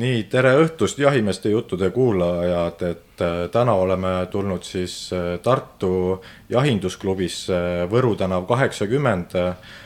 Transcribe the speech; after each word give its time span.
nii, 0.00 0.22
tere 0.32 0.52
õhtust, 0.62 0.98
jahimeeste 1.00 1.52
juttude 1.52 1.90
kuulajad, 1.92 2.82
et 2.88 3.22
äh, 3.24 3.42
täna 3.52 3.74
oleme 3.76 4.12
tulnud 4.32 4.64
siis 4.64 4.94
äh, 5.16 5.36
Tartu 5.44 6.20
jahindusklubisse 6.48 7.60
Võru 7.90 8.14
tänav 8.18 8.46
kaheksakümmend. 8.48 9.36
Äh, 9.36 9.76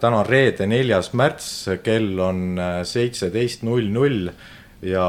täna 0.00 0.22
on 0.22 0.26
reede, 0.26 0.64
neljas 0.70 1.12
märts, 1.12 1.50
kell 1.84 2.16
on 2.24 2.56
seitseteist 2.88 3.66
null 3.68 3.90
null 3.92 4.30
ja 4.88 5.08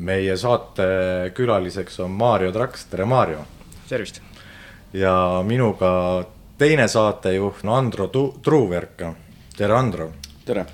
meie 0.00 0.36
saatekülaliseks 0.40 2.00
on 2.06 2.16
Maarjo 2.16 2.54
Traks, 2.56 2.86
tere 2.88 3.04
Maarjo. 3.04 3.44
tervist. 3.88 4.22
ja 4.92 5.42
minuga 5.44 6.24
teine 6.58 6.88
saatejuht 6.88 7.60
on 7.64 7.74
Andro 7.76 8.08
Truuverk, 8.42 9.04
tere 9.56 9.76
Andro. 9.76 10.08
tere 10.46 10.66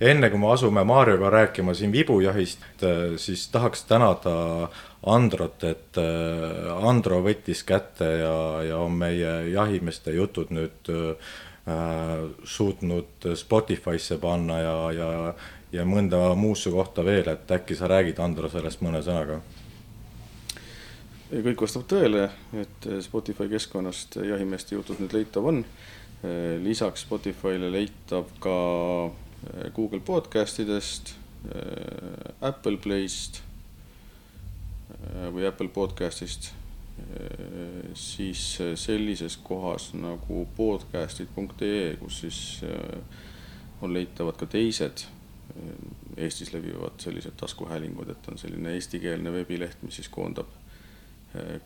enne 0.00 0.30
kui 0.30 0.40
me 0.40 0.48
asume 0.54 0.84
Marioga 0.84 1.30
rääkima 1.30 1.74
siin 1.74 1.92
vibujahist, 1.92 2.64
äh, 2.82 3.16
siis 3.16 3.48
tahaks 3.48 3.84
tänada 3.84 4.70
Androt, 5.06 5.64
et 5.64 6.00
äh, 6.00 6.88
Andro 6.88 7.20
võttis 7.24 7.62
kätte 7.68 8.08
ja, 8.22 8.34
ja 8.64 8.80
on 8.80 8.96
meie 8.96 9.50
jahimeeste 9.52 10.16
jutud 10.16 10.52
nüüd 10.56 10.92
äh, 10.92 11.36
suutnud 12.44 13.28
Spotify'sse 13.36 14.16
panna 14.18 14.58
ja, 14.58 14.76
ja, 14.96 15.10
ja 15.72 15.84
mõnda 15.84 16.30
muusse 16.34 16.72
kohta 16.72 17.04
veel, 17.04 17.28
et 17.28 17.50
äkki 17.52 17.76
sa 17.76 17.88
räägid, 17.92 18.18
Andro, 18.24 18.48
sellest 18.52 18.84
mõne 18.84 19.04
sõnaga? 19.04 19.42
kõik 21.30 21.60
vastab 21.62 21.84
tõele, 21.86 22.24
et 22.58 22.86
Spotify 23.04 23.46
keskkonnast 23.52 24.16
jahimeeste 24.26 24.74
jutud 24.74 24.98
nüüd 24.98 25.12
leitav 25.14 25.44
on. 25.46 25.60
lisaks 26.64 27.04
Spotify'le 27.06 27.68
leitav 27.70 28.32
ka 28.42 28.56
Google 29.74 30.00
podcast 30.00 30.58
idest, 30.58 31.14
äh, 31.54 32.48
Apple 32.48 32.76
Playst 32.76 33.42
äh, 34.92 35.28
või 35.32 35.46
Apple 35.48 35.68
podcast'ist, 35.68 36.52
siis 37.96 38.42
sellises 38.76 39.38
kohas 39.40 39.86
nagu 39.96 40.42
podcast'id.ee, 40.56 41.94
kus 41.96 42.18
siis 42.20 42.40
on 43.80 43.94
leitavad 43.94 44.36
ka 44.36 44.44
teised 44.50 45.06
Eestis 46.20 46.52
levivad 46.52 47.00
sellised 47.00 47.38
taskuhäälingud, 47.40 48.10
et 48.12 48.28
on 48.28 48.38
selline 48.38 48.74
eestikeelne 48.76 49.32
veebileht, 49.32 49.80
mis 49.82 49.96
siis 49.96 50.10
koondab, 50.12 50.52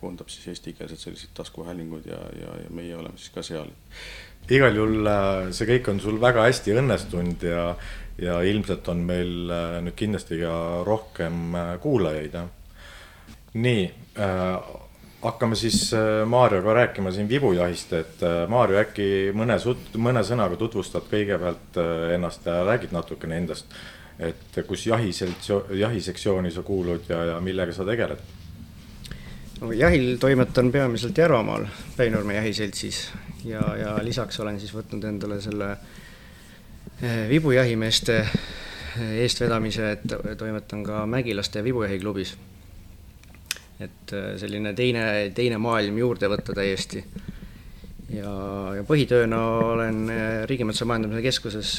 koondab 0.01 0.31
siis 0.31 0.47
eestikeelsed 0.55 1.03
sellised 1.03 1.35
taskuhäälingud 1.35 2.07
ja, 2.07 2.21
ja, 2.39 2.55
ja 2.63 2.71
meie 2.71 2.95
oleme 2.97 3.19
siis 3.19 3.35
ka 3.35 3.43
seal 3.43 3.75
igal 4.53 4.77
juhul 4.77 5.09
äh, 5.09 5.51
see 5.57 5.69
kõik 5.69 5.91
on 5.93 6.01
sul 6.03 6.21
väga 6.21 6.45
hästi 6.45 6.75
õnnestunud 6.77 7.45
ja, 7.49 7.65
ja 8.21 8.39
ilmselt 8.45 8.89
on 8.93 9.05
meil 9.07 9.51
äh, 9.51 9.79
nüüd 9.85 9.97
kindlasti 9.97 10.41
ka 10.43 10.55
rohkem 10.87 11.57
äh, 11.57 11.71
kuulajaid, 11.83 12.37
jah. 12.37 12.51
nii 13.55 13.85
äh,, 14.21 14.73
hakkame 15.25 15.57
siis 15.57 15.95
Maarjoga 16.29 16.75
rääkima 16.77 17.09
siin 17.15 17.29
vibujahist, 17.31 17.93
et 17.97 18.25
Maarjo, 18.53 18.77
äkki 18.77 19.07
mõne 19.33 19.57
mõne 19.97 20.21
sõnaga 20.21 20.59
tutvustad 20.61 21.07
kõigepealt 21.09 21.79
ennast 22.13 22.45
ja 22.45 22.59
räägid 22.69 22.93
natukene 22.93 23.39
endast. 23.41 23.73
et 24.19 24.59
kus 24.69 24.85
jahisektsioon, 24.87 25.73
jahisektsiooni 25.81 26.51
sa 26.53 26.63
kuulud 26.63 27.09
ja, 27.09 27.25
ja 27.33 27.41
millega 27.41 27.73
sa 27.73 27.89
tegeled? 27.89 28.21
Jahil 29.73 30.17
toimetan 30.21 30.73
peamiselt 30.73 31.19
Järvamaal 31.19 31.67
Päinurme 31.97 32.35
jahiseltsis 32.35 33.13
ja, 33.45 33.63
ja 33.77 33.95
lisaks 34.03 34.41
olen 34.41 34.61
siis 34.61 34.75
võtnud 34.75 35.05
endale 35.09 35.41
selle 35.41 35.71
eh, 37.03 37.25
vibujahimeeste 37.29 38.17
eh, 38.21 39.13
eestvedamise, 39.25 39.93
et 39.97 40.17
toimetan 40.39 40.85
ka 40.85 41.05
Mägilaste 41.07 41.65
vibujahiklubis. 41.65 42.37
et 43.81 44.13
eh, 44.13 44.35
selline 44.39 44.75
teine, 44.75 45.31
teine 45.35 45.59
maailm 45.59 45.99
juurde 45.99 46.29
võtta 46.29 46.55
täiesti. 46.55 47.05
ja, 48.11 48.35
ja 48.77 48.83
põhitööna 48.85 49.45
olen 49.75 50.11
Riigimetsa 50.47 50.85
Majandamise 50.85 51.23
Keskuses 51.23 51.79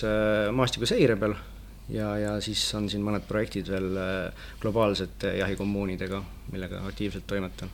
maastikuseire 0.51 1.15
peal 1.15 1.35
ja, 1.89 2.11
ja 2.17 2.35
siis 2.41 2.61
on 2.77 2.89
siin 2.89 3.03
mõned 3.05 3.27
projektid 3.27 3.69
veel 3.69 3.97
globaalsete 4.61 5.37
jahikommuunidega, 5.39 6.21
millega 6.51 6.85
aktiivselt 6.89 7.27
toimetan 7.27 7.73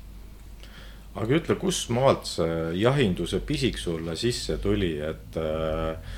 aga 1.19 1.35
ütle, 1.35 1.57
kust 1.59 1.91
maalt 1.94 2.29
see 2.29 2.77
jahinduse 2.79 3.41
pisik 3.47 3.79
sulle 3.79 4.16
sisse 4.19 4.57
tuli, 4.63 4.94
et, 5.03 5.38
äh, 5.39 6.16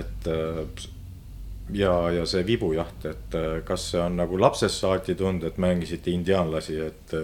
et 0.00 0.28
äh, 0.30 0.62
ja, 1.76 1.94
ja 2.14 2.26
see 2.28 2.44
vibujaht, 2.46 3.06
et 3.10 3.36
äh, 3.36 3.60
kas 3.66 3.90
see 3.92 4.00
on 4.00 4.16
nagu 4.22 4.40
lapsest 4.40 4.80
saati 4.80 5.16
tulnud, 5.18 5.44
et 5.50 5.60
mängisite 5.60 6.14
indiaanlasi, 6.14 6.78
et, 6.86 7.16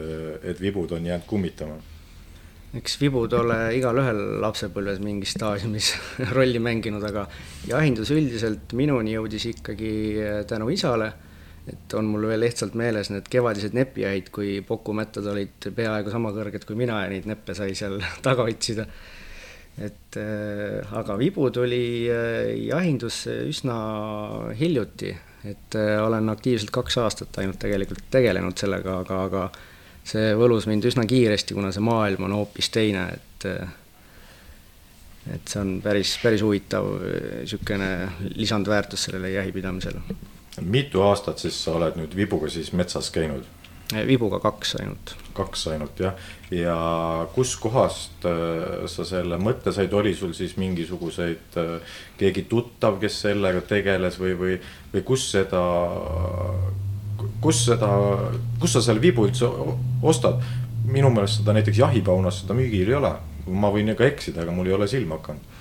et 0.45 0.61
vibud 0.61 0.97
on 0.97 1.13
jäänud 1.13 1.29
kummitama? 1.29 1.79
Eks 2.77 2.99
vibud 3.01 3.33
ole 3.39 3.59
igalühel 3.79 4.23
lapsepõlves 4.43 4.99
mingis 5.05 5.37
staadiumis 5.37 5.93
rolli 6.37 6.61
mänginud, 6.63 7.05
aga 7.09 7.27
jahindus 7.69 8.13
üldiselt 8.15 8.75
minuni 8.77 9.17
jõudis 9.17 9.49
ikkagi 9.53 9.95
tänu 10.51 10.69
isale 10.75 11.13
et 11.67 11.95
on 11.99 12.07
mul 12.07 12.29
veel 12.31 12.45
lihtsalt 12.45 12.77
meeles 12.79 13.11
need 13.11 13.29
kevadised 13.31 13.75
nepijahid, 13.77 14.31
kui 14.35 14.61
pokumättad 14.67 15.27
olid 15.33 15.69
peaaegu 15.75 16.13
sama 16.15 16.33
kõrged 16.35 16.67
kui 16.67 16.79
mina 16.79 17.01
ja 17.03 17.11
neid 17.11 17.27
neppe 17.29 17.57
sai 17.59 17.75
seal 17.79 17.99
taga 18.27 18.47
otsida. 18.47 18.87
et 19.77 20.17
äh, 20.17 20.93
aga 20.97 21.19
vibu 21.21 21.51
tuli 21.53 22.09
äh, 22.09 22.53
jahindusse 22.69 23.43
üsna 23.51 23.77
hiljuti, 24.57 25.11
et 25.45 25.77
olen 25.77 26.31
aktiivselt 26.33 26.73
kaks 26.75 26.97
aastat 27.03 27.43
ainult 27.43 27.59
tegelikult 27.63 28.07
tegelenud 28.11 28.57
sellega, 28.59 29.01
aga, 29.03 29.19
aga 29.29 29.43
see 30.07 30.31
võlus 30.39 30.69
mind 30.71 30.87
üsna 30.87 31.07
kiiresti, 31.09 31.57
kuna 31.57 31.73
see 31.75 31.83
maailm 31.83 32.29
on 32.29 32.37
hoopis 32.39 32.71
teine, 32.75 33.09
et 33.17 33.49
et 35.27 35.51
see 35.51 35.59
on 35.59 35.81
päris, 35.83 36.13
päris 36.23 36.43
huvitav 36.47 36.87
niisugune 36.87 37.91
lisandväärtus 38.39 39.09
sellele 39.09 39.33
jahipidamisele 39.35 40.03
mitu 40.61 41.03
aastat 41.03 41.39
siis 41.39 41.59
sa 41.65 41.77
oled 41.77 41.99
nüüd 42.01 42.17
vibuga 42.17 42.51
siis 42.53 42.73
metsas 42.73 43.11
käinud? 43.15 43.45
vibuga 44.07 44.41
kaks 44.43 44.75
ainult. 44.81 45.13
kaks 45.37 45.67
ainult 45.71 46.01
jah, 46.03 46.17
ja 46.51 46.77
kuskohast 47.35 48.25
äh, 48.27 48.87
sa 48.91 49.05
selle 49.07 49.39
mõtte 49.39 49.71
said, 49.73 49.93
oli 49.95 50.15
sul 50.15 50.33
siis 50.35 50.57
mingisuguseid, 50.59 51.59
äh, 51.61 52.01
keegi 52.19 52.49
tuttav, 52.51 52.99
kes 52.99 53.21
sellega 53.29 53.63
tegeles 53.69 54.19
või, 54.19 54.33
või, 54.41 54.57
või 54.95 55.05
kus 55.07 55.29
seda, 55.37 55.63
kus 57.47 57.65
seda, 57.71 57.91
kus 58.61 58.77
sa 58.77 58.83
selle 58.83 59.03
vibu 59.03 59.29
üldse 59.29 59.51
ostad? 60.03 60.43
minu 60.87 61.09
meelest 61.11 61.41
seda 61.41 61.55
näiteks 61.57 61.81
jahipaunas 61.81 62.45
seda 62.45 62.55
müügil 62.55 62.93
ei 62.93 62.95
ole, 62.95 63.09
ma 63.51 63.73
võin 63.75 63.91
ka 63.99 64.07
eksida, 64.07 64.45
aga 64.45 64.53
mul 64.55 64.69
ei 64.69 64.75
ole 64.77 64.87
silma 64.91 65.17
hakanud 65.19 65.55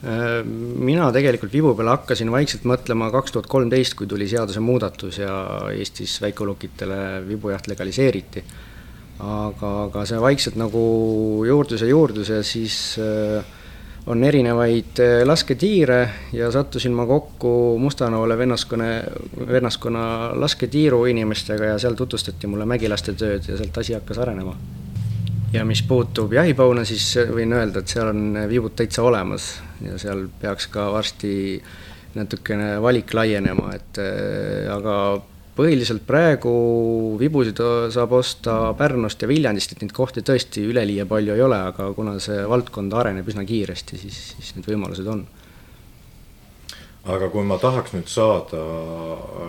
Äh, 0.00 0.40
mina 0.80 1.10
tegelikult 1.12 1.52
vibu 1.52 1.74
peale 1.76 1.92
hakkasin 1.92 2.30
vaikselt 2.32 2.62
mõtlema 2.64 3.10
kaks 3.12 3.34
tuhat 3.34 3.48
kolmteist, 3.52 3.92
kui 3.98 4.08
tuli 4.08 4.24
seadusemuudatus 4.30 5.18
ja 5.20 5.34
Eestis 5.76 6.14
väikeulukitele 6.24 7.20
vibujaht 7.28 7.68
legaliseeriti. 7.68 8.44
aga, 9.20 9.70
aga 9.84 10.06
see 10.08 10.16
vaikselt 10.16 10.54
nagu 10.56 10.80
juurdus 11.44 11.82
ja 11.84 11.88
juurdus 11.90 12.30
ja 12.32 12.38
siis 12.42 12.96
äh, 12.96 13.44
on 14.06 14.24
erinevaid 14.24 15.00
äh, 15.00 15.22
lasketiire 15.24 16.10
ja 16.32 16.50
sattusin 16.50 16.92
ma 16.92 17.06
kokku 17.06 17.78
Mustanoole 17.78 18.38
vennaskonna, 18.38 18.84
vennaskonna 19.48 20.04
lasketiiru 20.34 21.04
inimestega 21.04 21.64
ja 21.64 21.78
seal 21.78 21.94
tutvustati 21.94 22.46
mulle 22.46 22.66
mägilaste 22.66 23.12
tööd 23.12 23.48
ja 23.48 23.58
sealt 23.58 23.78
asi 23.78 23.94
hakkas 23.94 24.18
arenema. 24.18 24.56
Ja 25.52 25.64
mis 25.66 25.82
puutub 25.82 26.32
jahipauna, 26.32 26.84
siis 26.86 27.12
võin 27.34 27.52
öelda, 27.52 27.82
et 27.82 27.90
seal 27.90 28.12
on 28.12 28.44
viibud 28.48 28.76
täitsa 28.78 29.02
olemas 29.02 29.56
ja 29.82 29.98
seal 29.98 30.28
peaks 30.40 30.68
ka 30.70 30.92
varsti 30.94 31.32
natukene 32.14 32.76
valik 32.82 33.14
laienema, 33.14 33.74
et 33.74 33.98
äh, 34.02 34.70
aga 34.74 34.94
põhiliselt 35.60 36.06
praegu 36.08 36.52
vibusid 37.20 37.60
saab 37.92 38.14
osta 38.16 38.56
Pärnust 38.78 39.20
ja 39.20 39.28
Viljandist, 39.28 39.74
et 39.74 39.84
neid 39.84 39.92
kohti 39.96 40.24
tõesti 40.26 40.64
üleliia 40.70 41.06
palju 41.10 41.36
ei 41.36 41.44
ole, 41.44 41.60
aga 41.72 41.90
kuna 41.96 42.16
see 42.22 42.40
valdkond 42.48 42.96
areneb 42.96 43.28
üsna 43.28 43.44
kiiresti, 43.48 44.00
siis, 44.00 44.20
siis 44.38 44.56
need 44.56 44.68
võimalused 44.70 45.08
on. 45.12 45.26
aga 47.10 47.30
kui 47.32 47.44
ma 47.48 47.56
tahaks 47.60 47.94
nüüd 47.96 48.10
saada 48.12 48.60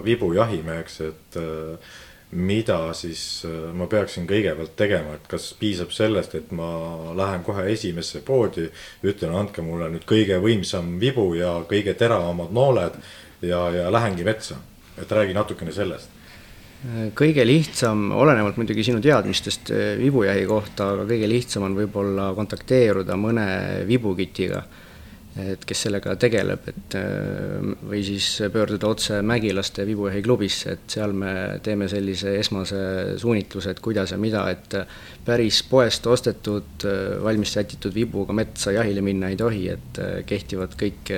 vibujahimeheks, 0.05 1.01
et 1.07 1.37
äh, 1.39 1.91
mida 2.31 2.79
siis 2.95 3.43
äh, 3.47 3.71
ma 3.75 3.87
peaksin 3.91 4.27
kõigepealt 4.27 4.75
tegema, 4.79 5.17
et 5.17 5.27
kas 5.31 5.51
piisab 5.59 5.91
sellest, 5.95 6.35
et 6.39 6.51
ma 6.55 6.71
lähen 7.17 7.43
kohe 7.43 7.67
esimesse 7.73 8.23
poodi, 8.27 8.69
ütlen, 9.03 9.35
andke 9.35 9.63
mulle 9.65 9.91
nüüd 9.91 10.07
kõige 10.07 10.39
võimsam 10.43 10.95
vibu 10.99 11.33
ja 11.35 11.57
kõige 11.69 11.95
teravamad 11.99 12.55
nooled 12.55 12.99
ja, 13.43 13.65
ja 13.75 13.91
lähengi 13.91 14.27
metsa, 14.27 14.61
et 14.97 15.11
räägi 15.11 15.37
natukene 15.37 15.71
sellest 15.71 16.21
kõige 17.17 17.43
lihtsam, 17.45 18.09
olenevalt 18.17 18.57
muidugi 18.57 18.83
sinu 18.85 19.01
teadmistest 19.03 19.69
äh, 19.73 19.81
vibujahi 20.01 20.45
kohta, 20.49 20.91
aga 20.95 21.09
kõige 21.09 21.29
lihtsam 21.29 21.67
on 21.67 21.75
võib-olla 21.77 22.31
kontakteeruda 22.37 23.17
mõne 23.19 23.49
vibukitiga. 23.89 24.63
et 25.31 25.61
kes 25.63 25.85
sellega 25.85 26.11
tegeleb, 26.19 26.65
et 26.67 26.95
või 27.87 28.01
siis 28.03 28.25
pöörduda 28.51 28.89
otse 28.89 29.21
Mägilaste 29.23 29.85
vibujahiklubisse, 29.87 30.73
et 30.73 30.91
seal 30.91 31.13
me 31.15 31.31
teeme 31.63 31.87
sellise 31.87 32.33
esmase 32.35 32.81
suunitluse, 33.17 33.71
et 33.71 33.79
kuidas 33.79 34.11
ja 34.11 34.17
mida, 34.19 34.41
et 34.51 34.75
päris 35.23 35.61
poest 35.69 36.07
ostetud, 36.11 36.83
valmis 37.23 37.53
sätitud 37.53 37.95
vibuga 37.95 38.35
metsa 38.35 38.75
jahile 38.75 39.01
minna 39.01 39.29
ei 39.31 39.39
tohi, 39.39 39.69
et 39.71 40.01
kehtivad 40.27 40.75
kõik 40.75 41.13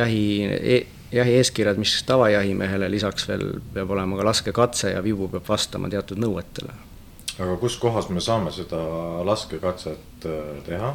jahi 0.00 0.24
e 0.48 0.80
jahieeskirjad, 1.12 1.78
mis 1.80 1.94
tavajahimehele 2.06 2.90
lisaks 2.90 3.28
veel 3.28 3.46
peab 3.74 3.90
olema 3.90 4.18
ka 4.20 4.28
laskekatse 4.30 4.94
ja 4.94 5.02
vibu 5.04 5.28
peab 5.28 5.48
vastama 5.48 5.90
teatud 5.90 6.20
nõuetele. 6.22 6.74
aga 7.38 7.56
kus 7.56 7.78
kohas 7.80 8.10
me 8.10 8.20
saame 8.20 8.52
seda 8.52 8.82
laskekatset 9.24 10.28
teha? 10.66 10.94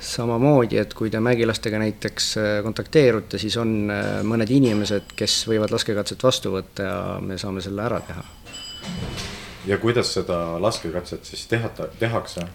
samamoodi, 0.00 0.78
et 0.80 0.94
kui 0.96 1.10
te 1.12 1.20
mägilastega 1.20 1.78
näiteks 1.80 2.30
äh, 2.40 2.48
kontakteerute, 2.64 3.38
siis 3.38 3.56
on 3.60 3.90
äh, 3.92 4.20
mõned 4.26 4.50
inimesed, 4.52 5.12
kes 5.16 5.42
võivad 5.48 5.72
laskekatset 5.74 6.22
vastu 6.24 6.54
võtta 6.54 6.86
ja 6.86 7.00
me 7.24 7.36
saame 7.40 7.62
selle 7.64 7.84
ära 7.84 8.00
teha. 8.06 8.24
ja 9.68 9.78
kuidas 9.78 10.14
seda 10.16 10.60
laskekatset 10.60 11.24
siis 11.28 11.46
teha, 11.50 11.70
tehakse? 12.00 12.46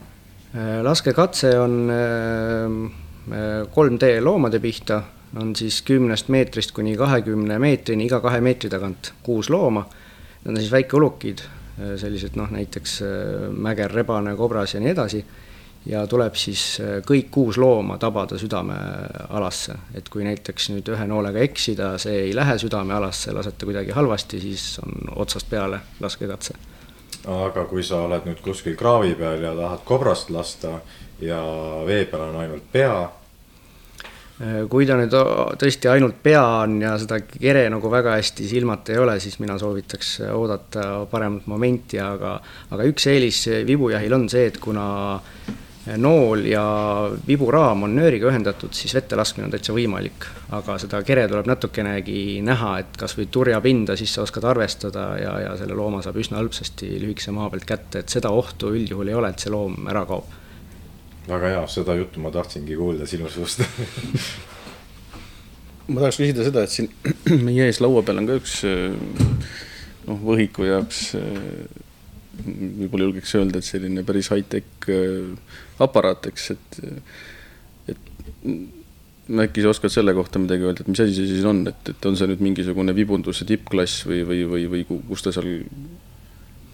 Äh, 0.56 0.80
laskekatse 0.86 1.54
on 1.60 1.92
3D 3.76 4.10
loomade 4.22 4.60
pihta, 4.62 5.02
on 5.36 5.56
siis 5.56 5.82
kümnest 5.86 6.30
meetrist 6.34 6.72
kuni 6.76 6.96
kahekümne 6.98 7.60
meetrini 7.60 8.06
iga 8.08 8.22
kahe 8.24 8.42
meetri 8.42 8.70
tagant 8.70 9.14
kuus 9.24 9.50
looma. 9.50 9.86
Need 10.46 10.54
on 10.54 10.62
siis 10.62 10.72
väikeulukid, 10.72 11.42
sellised 12.00 12.38
noh, 12.40 12.52
näiteks 12.54 13.00
mäger, 13.52 13.92
rebane, 13.92 14.36
kobras 14.38 14.76
ja 14.76 14.80
nii 14.84 14.94
edasi 14.94 15.26
ja 15.86 16.06
tuleb 16.08 16.36
siis 16.38 16.62
äh, 16.82 17.00
kõik 17.06 17.30
kuus 17.32 17.58
looma 17.62 17.98
tabada 18.02 18.38
südamealasse, 18.42 19.78
et 19.98 20.10
kui 20.10 20.26
näiteks 20.26 20.70
nüüd 20.74 20.90
ühe 20.94 21.08
noolega 21.10 21.44
eksida, 21.46 21.96
see 22.02 22.26
ei 22.28 22.36
lähe 22.36 22.58
südamealasse, 22.62 23.34
lasete 23.36 23.68
kuidagi 23.70 23.94
halvasti, 23.96 24.42
siis 24.42 24.80
on 24.84 25.14
otsast 25.16 25.50
peale 25.50 25.80
laskekatse. 26.00 26.56
aga 27.26 27.66
kui 27.66 27.84
sa 27.84 28.04
oled 28.06 28.26
nüüd 28.26 28.42
kuskil 28.42 28.76
kraavi 28.78 29.16
peal 29.18 29.42
ja 29.42 29.54
tahad 29.56 29.86
kobrast 29.86 30.30
lasta 30.30 30.80
ja 31.22 31.42
vee 31.86 32.06
peal 32.06 32.30
on 32.30 32.42
ainult 32.42 32.72
pea? 32.72 33.10
Äh, 34.36 34.64
kui 34.68 34.88
ta 34.88 34.98
nüüd 35.00 35.14
tõesti 35.62 35.88
ainult 35.88 36.18
pea 36.24 36.44
on 36.66 36.80
ja 36.84 36.96
seda 37.00 37.22
kere 37.24 37.68
nagu 37.72 37.92
väga 37.92 38.18
hästi 38.18 38.48
silmata 38.50 38.92
ei 38.92 39.00
ole, 39.00 39.20
siis 39.24 39.40
mina 39.40 39.56
soovitaks 39.62 40.18
oodata 40.36 41.06
paremat 41.12 41.48
momenti, 41.48 42.02
aga, 42.04 42.34
aga 42.76 42.90
üks 42.90 43.08
eelis 43.14 43.46
vibujahil 43.68 44.18
on 44.18 44.28
see, 44.32 44.50
et 44.52 44.60
kuna 44.60 44.88
nool 46.02 46.46
ja 46.50 46.64
viburaam 47.28 47.86
on 47.86 47.94
nööriga 47.96 48.30
ühendatud, 48.32 48.74
siis 48.74 48.94
vette 48.98 49.18
laskmine 49.18 49.48
on 49.48 49.54
täitsa 49.54 49.74
võimalik. 49.76 50.26
aga 50.56 50.78
seda 50.82 51.02
kere 51.06 51.28
tuleb 51.30 51.48
natukenegi 51.50 52.42
näha, 52.46 52.78
et 52.82 52.98
kas 52.98 53.16
või 53.18 53.28
turjapinda, 53.32 53.96
siis 53.98 54.14
sa 54.14 54.24
oskad 54.26 54.46
arvestada 54.50 55.06
ja, 55.22 55.36
ja 55.46 55.54
selle 55.60 55.78
looma 55.78 56.02
saab 56.06 56.18
üsna 56.22 56.42
hõlpsasti 56.42 56.90
lühikese 57.02 57.34
maa 57.36 57.50
pealt 57.54 57.68
kätte, 57.70 58.02
et 58.02 58.10
seda 58.10 58.32
ohtu 58.34 58.74
üldjuhul 58.74 59.14
ei 59.14 59.18
ole, 59.18 59.30
et 59.30 59.46
see 59.46 59.54
loom 59.54 59.88
ära 59.92 60.06
kaob. 60.10 60.28
Väga 61.30 61.54
hea, 61.54 61.64
seda 61.72 61.96
juttu 61.98 62.22
ma 62.24 62.32
tahtsingi 62.34 62.78
kuulda 62.78 63.08
sinu 63.10 63.30
suust 63.32 63.64
ma 65.92 66.02
tahaks 66.02 66.20
küsida 66.22 66.46
seda, 66.46 66.66
et 66.66 66.74
siin 66.74 66.90
meie 67.48 67.68
ees 67.70 67.82
laua 67.84 68.04
peal 68.06 68.22
on 68.22 68.30
ka 68.30 68.38
üks 68.40 68.62
noh, 68.66 70.22
võhiku 70.22 70.68
jaoks 70.68 71.02
võib-olla 72.46 73.08
julgeks 73.08 73.36
öelda, 73.40 73.62
et 73.62 73.68
selline 73.68 74.04
päris 74.06 74.30
high-tech 74.34 74.90
äh, 74.92 75.54
aparaat, 75.82 76.28
eks, 76.32 76.50
et, 76.52 76.80
et 77.94 78.10
äkki 79.46 79.64
sa 79.64 79.72
oskad 79.72 79.94
selle 79.94 80.14
kohta 80.18 80.42
midagi 80.42 80.68
öelda, 80.68 80.84
et 80.84 80.92
mis 80.92 81.02
asi 81.02 81.16
see 81.16 81.30
siis 81.32 81.46
on, 81.48 81.64
et, 81.72 81.94
et 81.94 82.10
on 82.10 82.18
see 82.18 82.28
nüüd 82.30 82.44
mingisugune 82.46 82.94
vibunduse 82.98 83.48
tippklass 83.50 84.04
või, 84.10 84.26
või, 84.28 84.44
või, 84.52 84.68
või 84.74 84.84
kus 84.90 85.26
ta 85.26 85.34
seal? 85.36 85.48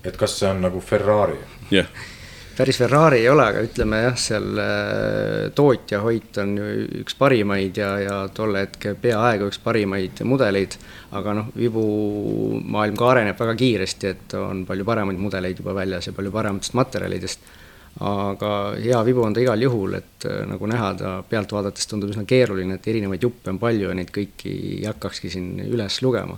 et 0.01 0.17
kas 0.17 0.39
see 0.39 0.49
on 0.49 0.65
nagu 0.65 0.81
Ferrari? 0.83 1.39
jah 1.69 1.85
yeah 1.85 2.17
päris 2.61 2.77
Ferrari 2.77 3.23
ei 3.23 3.29
ole, 3.29 3.45
aga 3.49 3.61
ütleme 3.65 4.03
jah, 4.03 4.17
seal 4.21 4.59
äh, 4.61 5.47
tootja 5.57 6.01
Hoyt 6.03 6.37
on 6.43 6.51
ju 6.59 6.67
üks 7.01 7.15
parimaid 7.17 7.79
ja, 7.81 7.89
ja 8.01 8.17
tolle 8.37 8.65
hetke 8.67 8.93
peaaegu 9.01 9.47
üks 9.49 9.57
parimaid 9.63 10.21
mudeleid. 10.29 10.77
aga 11.17 11.33
noh, 11.39 11.49
vibumaailm 11.57 12.99
ka 12.99 13.09
areneb 13.11 13.39
väga 13.41 13.55
kiiresti, 13.57 14.11
et 14.13 14.35
on 14.37 14.61
palju 14.69 14.85
paremaid 14.87 15.19
mudeleid 15.19 15.57
juba 15.59 15.73
väljas 15.75 16.07
ja 16.07 16.13
palju 16.13 16.31
parematest 16.37 16.77
materjalidest. 16.77 17.49
aga 18.07 18.51
hea 18.77 19.01
vibu 19.09 19.25
on 19.25 19.33
ta 19.33 19.41
igal 19.41 19.65
juhul, 19.65 19.97
et 19.97 20.29
äh, 20.29 20.43
nagu 20.53 20.69
näha, 20.69 20.93
ta 21.01 21.17
pealt 21.27 21.57
vaadates 21.57 21.89
tundub 21.89 22.13
üsna 22.13 22.27
keeruline, 22.29 22.77
et 22.77 22.93
erinevaid 22.93 23.25
juppe 23.25 23.49
on 23.49 23.59
palju 23.59 23.89
ja 23.89 23.97
neid 23.97 24.13
kõiki 24.13 24.53
ei 24.53 24.81
hakkakski 24.85 25.33
siin 25.33 25.55
üles 25.65 26.01
lugema 26.05 26.37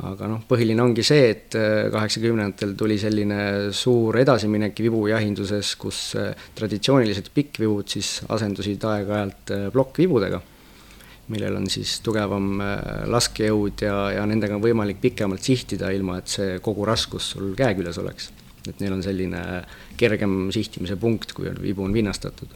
aga 0.00 0.28
noh, 0.30 0.40
põhiline 0.48 0.80
ongi 0.80 1.04
see, 1.04 1.26
et 1.34 1.56
äh, 1.58 1.90
kaheksakümnendatel 1.92 2.72
tuli 2.78 2.96
selline 3.00 3.72
suur 3.76 4.16
edasiminek 4.22 4.78
vibujahinduses, 4.86 5.74
kus 5.80 6.00
äh, 6.16 6.32
traditsioonilised 6.56 7.28
pikkvibud 7.34 7.92
siis 7.92 8.14
asendusid 8.32 8.84
aeg-ajalt 8.88 9.52
äh, 9.52 9.66
plokkvibudega, 9.74 10.40
millel 11.32 11.60
on 11.60 11.68
siis 11.70 11.98
tugevam 12.04 12.58
laskejõud 13.08 13.84
ja, 13.84 13.96
ja 14.16 14.24
nendega 14.28 14.56
on 14.56 14.64
võimalik 14.64 14.98
pikemalt 15.00 15.44
sihtida, 15.44 15.92
ilma 15.94 16.18
et 16.20 16.32
see 16.32 16.56
kogu 16.64 16.88
raskus 16.88 17.30
sul 17.34 17.52
käe 17.56 17.76
küljes 17.78 18.00
oleks. 18.02 18.32
et 18.68 18.80
neil 18.80 18.92
on 18.94 19.02
selline 19.02 19.40
kergem 19.98 20.50
sihtimise 20.54 20.96
punkt, 20.96 21.32
kui 21.36 21.52
vibu 21.60 21.84
on 21.84 21.92
vinnastatud. 21.92 22.48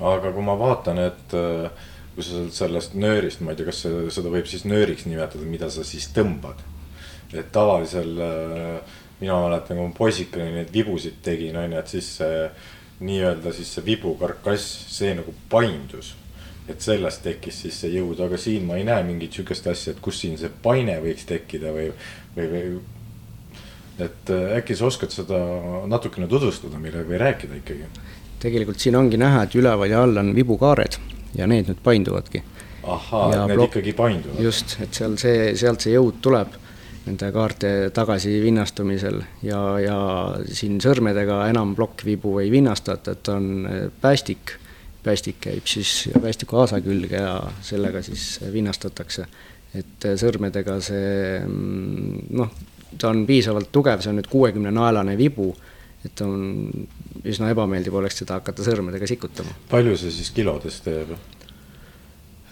aga 0.00 0.32
kui 0.32 0.44
ma 0.44 0.58
vaatan, 0.58 0.98
et 0.98 1.34
äh 1.34 1.94
kui 2.16 2.24
sa 2.24 2.46
sellest 2.48 2.94
nöörist, 2.96 3.42
ma 3.44 3.52
ei 3.52 3.58
tea, 3.58 3.68
kas 3.68 3.82
seda 3.84 4.30
võib 4.32 4.48
siis 4.48 4.64
nööriks 4.64 5.04
nimetada, 5.04 5.44
mida 5.44 5.68
sa 5.70 5.84
siis 5.84 6.08
tõmbad. 6.16 6.64
et 7.34 7.50
tavalisel, 7.52 8.12
äh, 8.22 8.94
mina 9.20 9.34
mäletan, 9.42 9.76
kui 9.76 9.88
ma 9.88 9.92
poisikene 9.92 10.46
neid 10.54 10.70
vibusid 10.72 11.18
tegin, 11.22 11.56
on 11.56 11.72
ju, 11.72 11.78
et 11.78 11.88
siis 11.92 12.08
see 12.20 12.46
nii-öelda 13.04 13.52
siis 13.52 13.74
see 13.74 13.84
vibukarkass, 13.84 14.68
see 14.96 15.12
nagu 15.14 15.34
paindus. 15.50 16.14
et 16.68 16.80
sellest 16.80 17.22
tekkis 17.22 17.60
siis 17.62 17.80
see 17.80 17.92
jõud, 17.92 18.18
aga 18.24 18.38
siin 18.40 18.64
ma 18.66 18.78
ei 18.80 18.84
näe 18.84 19.02
mingit 19.06 19.36
sihukest 19.36 19.66
asja, 19.70 19.92
et 19.92 20.00
kus 20.02 20.20
siin 20.20 20.38
see 20.38 20.48
paine 20.62 20.96
võiks 21.02 21.26
tekkida 21.28 21.70
või, 21.74 21.90
või, 22.36 22.46
või. 22.54 22.80
et 23.98 24.32
äh, 24.32 24.56
äkki 24.56 24.74
sa 24.78 24.88
oskad 24.88 25.12
seda 25.12 25.42
natukene 25.86 26.26
tutvustada 26.26 26.80
meile 26.80 27.04
või 27.04 27.20
rääkida 27.20 27.60
ikkagi? 27.60 27.90
tegelikult 28.40 28.80
siin 28.80 28.96
ongi 28.96 29.20
näha, 29.20 29.44
et 29.44 29.54
üleval 29.54 29.92
ja 29.92 30.02
all 30.06 30.24
on 30.24 30.32
vibukaared 30.34 30.98
ja 31.36 31.46
need 31.46 31.70
nüüd 31.70 31.82
painduvadki. 31.84 32.42
ahhaa, 32.82 33.32
et 33.32 33.50
need 33.50 33.64
ikkagi 33.68 33.92
painduvad? 33.98 34.40
just, 34.42 34.76
et 34.82 34.94
seal 34.94 35.16
see, 35.20 35.50
sealt 35.58 35.84
see 35.84 35.96
jõud 35.96 36.22
tuleb 36.22 36.54
nende 37.06 37.30
kaarte 37.34 37.72
tagasi 37.94 38.40
vinnastumisel 38.42 39.20
ja, 39.46 39.60
ja 39.78 39.98
siin 40.50 40.80
sõrmedega 40.82 41.44
enam 41.50 41.74
plokkvibu 41.78 42.38
ei 42.42 42.50
vinnastata, 42.50 43.14
et 43.14 43.28
on 43.30 43.50
äh, 43.70 43.82
päästik. 44.00 44.56
päästik 45.06 45.36
käib 45.40 45.66
siis 45.70 46.08
päästiku 46.22 46.56
aasa 46.58 46.80
külge 46.80 47.16
ja 47.16 47.36
sellega 47.62 48.02
siis 48.02 48.40
vinnastatakse. 48.52 49.26
et 49.74 50.04
äh, 50.04 50.16
sõrmedega 50.18 50.80
see 50.80 51.40
mm, 51.46 52.26
noh, 52.30 52.50
ta 52.98 53.08
on 53.08 53.26
piisavalt 53.26 53.70
tugev, 53.72 54.00
see 54.00 54.10
on 54.10 54.20
nüüd 54.20 54.30
kuuekümne 54.30 54.70
naelane 54.70 55.16
vibu, 55.18 55.52
et 56.04 56.20
on 56.20 56.86
üsna 57.24 57.50
ebameeldiv 57.54 57.94
oleks 58.00 58.20
seda 58.22 58.40
hakata 58.40 58.66
sõrmedega 58.66 59.08
sikutama. 59.08 59.54
palju 59.70 59.96
see 60.00 60.12
siis 60.14 60.30
kilodes 60.36 60.80
teeb? 60.84 61.16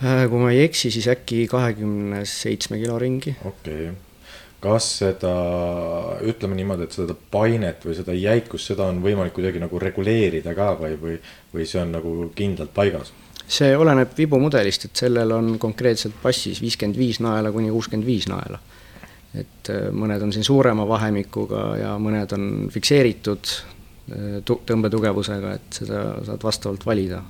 Äh, 0.02 0.24
kui 0.30 0.40
ma 0.40 0.50
ei 0.50 0.64
eksi, 0.64 0.90
siis 0.90 1.06
äkki 1.12 1.44
kahekümne 1.50 2.24
seitsme 2.28 2.80
kilo 2.80 2.98
ringi. 2.98 3.36
okei 3.44 3.90
okay., 3.90 3.94
kas 4.64 4.86
seda, 5.02 5.32
ütleme 6.24 6.56
niimoodi, 6.56 6.86
et 6.86 6.96
seda 6.96 7.14
painet 7.30 7.82
või 7.84 7.96
seda 7.98 8.14
jäikust, 8.16 8.70
seda 8.70 8.86
on 8.88 9.02
võimalik 9.04 9.34
kuidagi 9.36 9.60
nagu 9.60 9.80
reguleerida 9.80 10.54
ka 10.56 10.70
või, 10.80 10.96
või, 11.00 11.18
või 11.52 11.66
see 11.68 11.82
on 11.82 11.92
nagu 11.98 12.14
kindlalt 12.36 12.72
paigas? 12.76 13.12
see 13.44 13.74
oleneb 13.76 14.14
vibumudelist, 14.16 14.88
et 14.88 15.02
sellel 15.04 15.34
on 15.36 15.50
konkreetselt 15.60 16.16
passis 16.22 16.62
viiskümmend 16.64 16.96
viis 16.96 17.20
naela 17.20 17.52
kuni 17.52 17.68
kuuskümmend 17.74 18.08
viis 18.08 18.28
naela. 18.30 18.58
et 19.34 19.70
äh, 19.70 19.88
mõned 19.92 20.22
on 20.22 20.32
siin 20.32 20.46
suurema 20.46 20.88
vahemikuga 20.88 21.62
ja 21.80 21.94
mõned 21.98 22.32
on 22.36 22.50
fikseeritud 22.72 23.54
tõmbetugevusega, 24.44 25.54
et 25.56 25.80
seda 25.80 26.04
saad 26.26 26.42
vastavalt 26.44 26.84
valida 26.86 27.22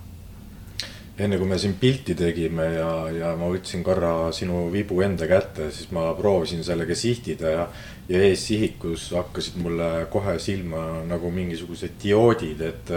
enne 1.19 1.39
kui 1.39 1.47
me 1.47 1.59
siin 1.63 1.77
pilti 1.79 2.17
tegime 2.19 2.65
ja, 2.75 2.89
ja 3.15 3.35
ma 3.39 3.49
võtsin 3.53 3.85
korra 3.87 4.33
sinu 4.35 4.67
vibu 4.73 4.99
enda 5.05 5.29
kätte, 5.31 5.69
siis 5.75 5.93
ma 5.95 6.09
proovisin 6.19 6.65
sellega 6.67 6.97
sihtida 6.99 7.53
ja. 7.53 7.67
ja 8.09 8.23
eessihikus 8.31 9.13
hakkasid 9.15 9.61
mulle 9.63 9.91
kohe 10.11 10.39
silma 10.43 11.05
nagu 11.07 11.31
mingisugused 11.31 11.95
dioodid, 12.03 12.65
et, 12.67 12.91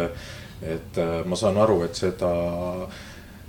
et 0.66 1.00
ma 1.30 1.38
saan 1.38 1.62
aru, 1.62 1.84
et 1.86 2.00
seda, 2.00 2.32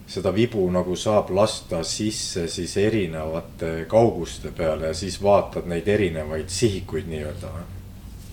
seda 0.09 0.35
vibu 0.37 0.67
nagu 0.75 0.97
saab 1.01 1.33
lasta 1.33 1.81
sisse 1.81 2.45
siis 2.53 2.77
erinevate 2.85 3.89
kauguste 3.89 4.53
peale 4.53 4.93
ja 4.93 5.01
siis 5.01 5.17
vaatad 5.23 5.69
neid 5.71 5.89
erinevaid 5.89 6.53
sihikuid 6.53 7.09
nii-öelda 7.09 7.57
või? 7.57 7.78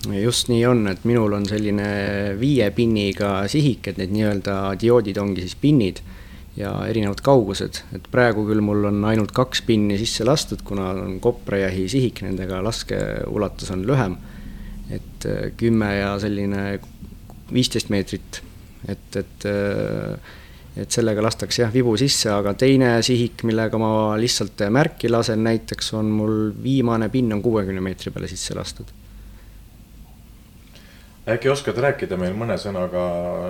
Just 0.04 0.50
nii 0.50 0.62
on, 0.68 0.86
et 0.90 1.04
minul 1.08 1.34
on 1.36 1.46
selline 1.48 1.88
viie 2.40 2.68
pinniga 2.74 3.40
sihik, 3.50 3.90
et 3.90 3.98
need 4.00 4.14
nii-öelda 4.14 4.56
dioodid 4.80 5.18
ongi 5.20 5.44
siis 5.46 5.56
pinnid 5.60 6.02
ja 6.56 6.72
erinevad 6.88 7.20
kaugused, 7.24 7.82
et 7.96 8.08
praegu 8.12 8.46
küll 8.48 8.62
mul 8.64 8.88
on 8.88 9.02
ainult 9.08 9.34
kaks 9.36 9.62
pinni 9.66 9.98
sisse 10.00 10.24
lastud, 10.24 10.62
kuna 10.64 10.92
on 10.94 11.18
koprajahi 11.20 11.86
sihik, 11.92 12.22
nendega 12.24 12.62
laskeulatus 12.64 13.72
on 13.74 13.84
lühem. 13.88 14.16
et 14.86 15.24
äh, 15.26 15.50
kümme 15.58 15.88
ja 15.96 16.12
selline 16.22 16.78
viisteist 17.52 17.88
meetrit, 17.90 18.40
et, 18.86 19.16
et 19.16 19.46
äh, 19.50 20.34
et 20.76 20.92
sellega 20.92 21.22
lastakse 21.24 21.62
jah, 21.62 21.72
vibu 21.72 21.94
sisse, 21.96 22.28
aga 22.30 22.52
teine 22.54 23.00
sihik, 23.02 23.42
millega 23.48 23.78
ma 23.80 23.88
lihtsalt 24.20 24.60
märki 24.70 25.08
lasen 25.08 25.42
näiteks, 25.42 25.88
on 25.96 26.12
mul 26.12 26.36
viimane 26.62 27.08
pinn 27.08 27.32
on 27.32 27.42
kuuekümne 27.42 27.80
meetri 27.80 28.12
peale 28.12 28.28
sisse 28.28 28.54
lastud 28.54 28.92
äkki 31.28 31.50
oskad 31.50 31.78
rääkida 31.82 32.18
meil 32.20 32.36
mõne 32.38 32.56
sõnaga 32.60 33.02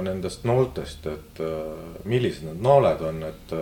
nendest 0.05 0.47
nooltest, 0.49 1.07
et 1.13 1.41
äh, 1.45 2.01
millised 2.05 2.49
need 2.49 2.65
nooled 2.65 3.05
on, 3.05 3.23
et. 3.33 3.55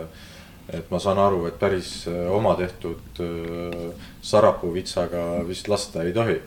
et 0.72 0.86
ma 0.88 0.96
saan 0.96 1.18
aru, 1.20 1.42
et 1.44 1.58
päris 1.60 2.06
äh, 2.08 2.22
oma 2.32 2.54
tehtud 2.56 3.18
äh, 3.20 3.90
sarapuuvitsaga 4.24 5.42
vist 5.44 5.68
lasta 5.68 6.02
ei 6.02 6.12
tohi 6.16 6.38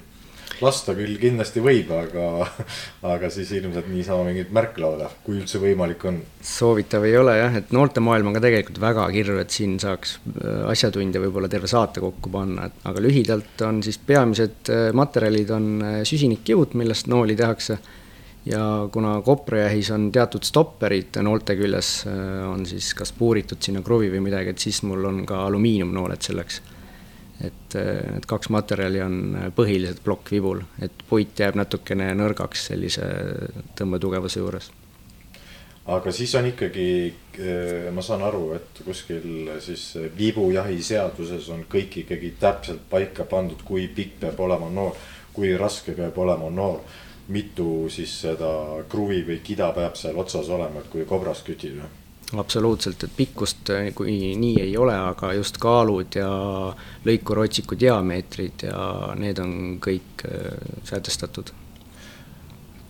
lasta 0.64 0.94
küll 0.98 1.18
kindlasti 1.22 1.62
võib, 1.64 1.92
aga, 1.96 2.28
aga 3.14 3.30
siis 3.34 3.52
ilmselt 3.58 3.90
niisama 3.92 4.26
mingit 4.28 4.52
märklauda, 4.56 5.10
kui 5.26 5.38
üldse 5.40 5.62
võimalik 5.62 6.06
on. 6.10 6.20
soovitav 6.42 7.06
ei 7.08 7.18
ole 7.20 7.36
jah, 7.38 7.60
et 7.60 7.74
noortemaailm 7.76 8.32
on 8.32 8.38
ka 8.38 8.44
tegelikult 8.44 8.82
väga 8.82 9.08
kirju, 9.14 9.38
et 9.44 9.54
siin 9.54 9.78
saaks 9.82 10.18
äh, 10.18 10.64
asjatundja 10.72 11.22
võib-olla 11.24 11.50
terve 11.52 11.70
saate 11.72 12.04
kokku 12.04 12.32
panna, 12.34 12.70
et 12.70 12.90
aga 12.90 13.04
lühidalt 13.04 13.66
on 13.68 13.84
siis 13.86 14.00
peamised 14.02 14.74
äh, 14.74 14.90
materjalid 14.98 15.54
on 15.54 15.70
äh, 15.82 16.00
süsinikkiud, 16.08 16.78
millest 16.80 17.12
nooli 17.12 17.38
tehakse. 17.38 17.80
ja 18.48 18.88
kuna 18.92 19.18
koprajahis 19.22 19.90
on 19.92 20.08
teatud 20.12 20.46
stopperid 20.48 21.18
noolte 21.20 21.58
küljes, 21.60 22.06
on 22.48 22.64
siis 22.66 22.94
kas 22.96 23.12
puuritud 23.12 23.60
sinna 23.60 23.82
kruvi 23.84 24.08
või 24.14 24.22
midagi, 24.30 24.54
et 24.56 24.64
siis 24.64 24.80
mul 24.88 25.04
on 25.10 25.26
ka 25.28 25.42
alumiiniumnooled 25.50 26.24
selleks 26.24 26.62
et 27.44 27.77
need 27.77 28.25
kaks 28.25 28.50
materjali 28.53 29.01
on 29.03 29.17
põhilised 29.56 30.01
plokkvibul, 30.06 30.63
et 30.82 31.03
puit 31.10 31.39
jääb 31.39 31.58
natukene 31.60 32.10
nõrgaks 32.17 32.67
sellise 32.72 33.08
tõmbetugevuse 33.77 34.41
juures. 34.41 34.72
aga 35.88 36.12
siis 36.12 36.34
on 36.36 36.48
ikkagi, 36.50 36.88
ma 37.94 38.01
saan 38.01 38.24
aru, 38.27 38.53
et 38.58 38.82
kuskil 38.86 39.51
siis 39.63 39.86
vibujahi 40.17 40.82
seaduses 40.84 41.50
on 41.50 41.65
kõik 41.70 42.01
ikkagi 42.03 42.34
täpselt 42.39 42.89
paika 42.89 43.24
pandud, 43.24 43.62
kui 43.63 43.88
pikk 43.88 44.20
peab 44.25 44.39
olema 44.39 44.70
noor, 44.70 44.98
kui 45.34 45.53
raske 45.58 45.94
peab 45.94 46.17
olema 46.17 46.50
noor. 46.50 46.82
mitu 47.27 47.89
siis 47.91 48.22
seda 48.22 48.50
kruvi 48.89 49.17
või 49.27 49.41
kida 49.44 49.74
peab 49.75 49.96
seal 50.00 50.15
otsas 50.17 50.48
olema, 50.50 50.79
et 50.79 50.88
kui 50.88 51.03
kobras 51.06 51.41
kütib 51.44 51.82
absoluutselt, 52.36 53.04
et 53.04 53.14
pikkust 53.16 53.70
eh, 53.72 53.92
kui 53.96 54.18
nii 54.40 54.58
ei 54.62 54.74
ole, 54.78 54.96
aga 54.96 55.32
just 55.38 55.60
kaalud 55.64 56.18
ja 56.20 56.32
lõikurotsiku 57.08 57.78
diameetrid 57.80 58.68
ja 58.68 59.14
need 59.20 59.40
on 59.40 59.54
kõik 59.84 60.26
eh, 60.28 60.76
sätestatud. 60.88 61.54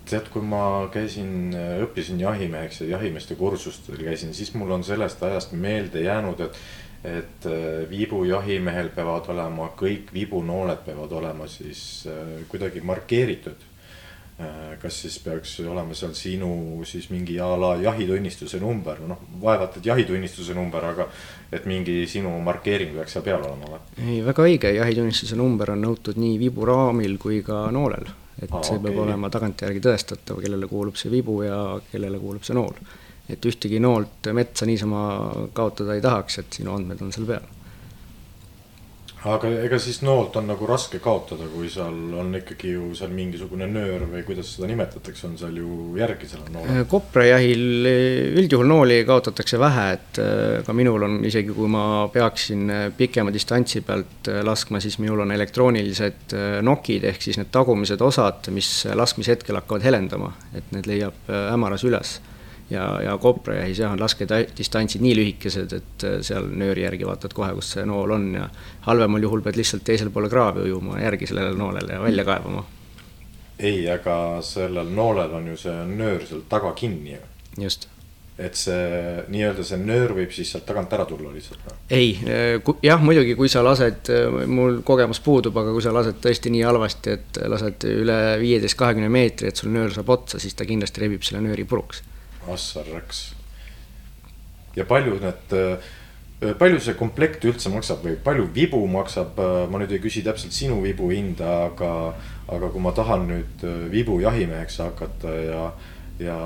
tead, 0.07 0.29
kui 0.31 0.41
ma 0.41 0.87
käisin, 0.91 1.53
eh, 1.53 1.77
õppisin 1.83 2.19
jahimeheks 2.19 2.81
ja 2.81 2.95
jahimeeste 2.95 3.35
kursustel 3.35 4.01
käisin, 4.01 4.33
siis 4.33 4.53
mul 4.55 4.71
on 4.71 4.83
sellest 4.83 5.23
ajast 5.23 5.51
meelde 5.53 6.01
jäänud, 6.01 6.41
et 6.41 6.61
et 7.07 7.45
vibujahimehel 7.89 8.89
peavad 8.89 9.27
olema 9.29 9.67
kõik 9.77 10.09
vibunooled 10.11 10.79
peavad 10.83 11.11
olema 11.13 11.45
siis 11.47 12.07
kuidagi 12.49 12.81
markeeritud 12.81 13.61
kas 14.81 14.99
siis 15.01 15.15
peaks 15.23 15.55
olema 15.65 15.95
seal 15.97 16.13
sinu 16.13 16.83
siis 16.85 17.07
mingi 17.09 17.39
a 17.41 17.47
la 17.57 17.71
jahitunnistuse 17.81 18.59
number, 18.61 18.99
noh 19.09 19.23
vaevalt, 19.41 19.79
et 19.79 19.89
jahitunnistuse 19.89 20.53
number, 20.53 20.85
aga 20.85 21.07
et 21.51 21.65
mingi 21.65 22.03
sinu 22.09 22.35
markeering 22.45 22.93
peaks 22.99 23.17
seal 23.17 23.25
peal 23.25 23.41
olema 23.41 23.71
või? 23.71 23.81
ei, 24.03 24.19
väga 24.25 24.45
õige, 24.45 24.73
jahitunnistuse 24.77 25.39
number 25.39 25.73
on 25.73 25.81
nõutud 25.87 26.21
nii 26.21 26.37
viburaamil 26.43 27.17
kui 27.21 27.41
ka 27.45 27.65
noolel. 27.73 28.05
et 28.37 28.53
Aa, 28.53 28.61
see 28.61 28.77
okay. 28.77 28.85
peab 28.85 29.01
olema 29.07 29.33
tagantjärgi 29.33 29.81
tõestatav, 29.81 30.41
kellele 30.43 30.69
kuulub 30.69 31.01
see 31.01 31.11
vibu 31.11 31.41
ja 31.41 31.59
kellele 31.91 32.21
kuulub 32.21 32.45
see 32.45 32.57
nool. 32.57 32.77
et 33.27 33.43
ühtegi 33.43 33.81
noolt 33.81 34.29
metsa 34.37 34.69
niisama 34.69 35.01
kaotada 35.53 35.97
ei 35.97 36.01
tahaks, 36.05 36.43
et 36.43 36.61
sinu 36.61 36.77
andmed 36.77 37.01
on 37.01 37.11
seal 37.11 37.25
peal 37.25 37.56
aga 39.25 39.49
ega 39.65 39.79
siis 39.81 39.99
noolt 40.05 40.35
on 40.37 40.45
nagu 40.51 40.67
raske 40.69 40.99
kaotada, 41.01 41.47
kui 41.49 41.69
seal 41.73 41.95
on 42.19 42.35
ikkagi 42.37 42.73
ju 42.75 42.91
seal 42.97 43.13
mingisugune 43.15 43.65
nöör 43.71 44.05
või 44.11 44.21
kuidas 44.27 44.51
seda 44.53 44.69
nimetatakse, 44.69 45.25
on 45.29 45.35
seal 45.39 45.57
ju 45.57 45.95
järgi 45.97 46.29
sellel 46.29 46.51
noolel? 46.53 46.83
Äh, 46.83 46.87
koprajahil 46.91 47.89
üldjuhul 48.43 48.69
nooli 48.69 48.99
kaotatakse 49.07 49.59
vähe, 49.61 49.87
et 49.97 50.21
äh, 50.21 50.61
ka 50.67 50.75
minul 50.77 51.07
on 51.07 51.19
isegi, 51.27 51.55
kui 51.55 51.71
ma 51.71 51.83
peaksin 52.13 52.69
äh, 52.69 52.85
pikema 52.97 53.33
distantsi 53.33 53.81
pealt 53.87 54.31
laskma, 54.47 54.81
siis 54.83 54.99
minul 55.01 55.25
on 55.25 55.33
elektroonilised 55.33 56.37
nokid 56.65 57.07
ehk 57.09 57.21
siis 57.23 57.41
need 57.41 57.51
tagumised 57.53 58.01
osad, 58.05 58.51
mis 58.53 58.71
laskmishetkel 58.95 59.61
hakkavad 59.61 59.85
helendama, 59.87 60.33
et 60.57 60.73
need 60.75 60.89
leiab 60.89 61.27
hämaras 61.27 61.85
üles 61.87 62.17
ja, 62.69 63.01
ja 63.01 63.17
koprajahis 63.17 63.79
jah, 63.79 63.91
on 63.91 64.01
laskedistantsid 64.01 65.03
nii 65.03 65.15
lühikesed, 65.17 65.73
et 65.77 66.07
äh, 66.07 66.19
seal 66.25 66.49
nööri 66.51 66.85
järgi 66.85 67.07
vaatad 67.07 67.35
kohe, 67.37 67.53
kus 67.57 67.73
see 67.75 67.85
nool 67.87 68.15
on 68.17 68.29
ja 68.35 68.47
halvemal 68.87 69.23
juhul 69.23 69.43
pead 69.45 69.59
lihtsalt 69.59 69.85
teisele 69.87 70.13
poole 70.13 70.29
kraavi 70.31 70.67
ujuma 70.67 71.01
järgi 71.01 71.29
sellele 71.29 71.55
noolele 71.57 71.97
ja 71.97 72.01
välja 72.03 72.25
kaevama. 72.27 72.65
ei, 73.59 73.89
aga 73.89 74.41
sellel 74.45 74.89
noolel 74.93 75.37
on 75.39 75.53
ju 75.53 75.61
see 75.67 75.85
nöör 75.93 76.25
seal 76.27 76.43
taga 76.49 76.73
kinni 76.73 77.15
ju. 77.15 77.21
just 77.63 77.87
et 78.37 78.53
see 78.53 79.23
nii-öelda 79.33 79.63
see 79.65 79.79
nöör 79.81 80.11
võib 80.13 80.33
siis 80.33 80.51
sealt 80.53 80.67
tagant 80.67 80.91
ära 80.93 81.07
tulla 81.09 81.31
lihtsalt 81.33 81.71
ei, 81.89 82.11
äh, 82.27 82.75
jah, 82.83 83.01
muidugi, 83.01 83.33
kui 83.39 83.49
sa 83.49 83.63
lased, 83.65 84.11
äh, 84.13 84.43
mul 84.45 84.83
kogemus 84.85 85.23
puudub, 85.25 85.57
aga 85.57 85.71
kui 85.73 85.81
sa 85.81 85.95
lased 85.95 86.19
tõesti 86.21 86.51
nii 86.53 86.67
halvasti, 86.67 87.15
et 87.15 87.41
lased 87.47 87.87
üle 87.89 88.19
viieteist, 88.43 88.77
kahekümne 88.77 89.09
meetri, 89.09 89.49
et 89.49 89.57
sul 89.57 89.71
nöör 89.73 89.95
saab 89.95 90.11
otsa, 90.19 90.43
siis 90.43 90.53
ta 90.53 90.67
kindlasti 90.67 91.05
rebib 91.05 91.25
selle 91.25 91.41
nööri 91.47 91.65
puruks 91.65 92.03
Assaraks. 92.53 93.33
ja 94.75 94.85
palju 94.85 95.17
need, 95.21 95.53
äh, 95.57 96.53
palju 96.59 96.79
see 96.83 96.93
komplekt 96.99 97.45
üldse 97.49 97.71
maksab 97.73 98.03
või 98.05 98.17
palju 98.23 98.47
vibu 98.53 98.83
maksab, 98.93 99.39
äh, 99.41 99.59
ma 99.69 99.81
nüüd 99.81 99.95
ei 99.95 100.01
küsi 100.03 100.23
täpselt 100.25 100.53
sinu 100.53 100.81
vibu 100.83 101.09
hinda, 101.09 101.53
aga, 101.71 101.91
aga 102.47 102.69
kui 102.73 102.83
ma 102.83 102.93
tahan 102.93 103.27
nüüd 103.31 103.65
äh, 103.65 103.85
vibu 103.91 104.19
jahimeheks 104.21 104.77
hakata 104.85 105.33
ja, 105.33 105.63
ja 106.21 106.37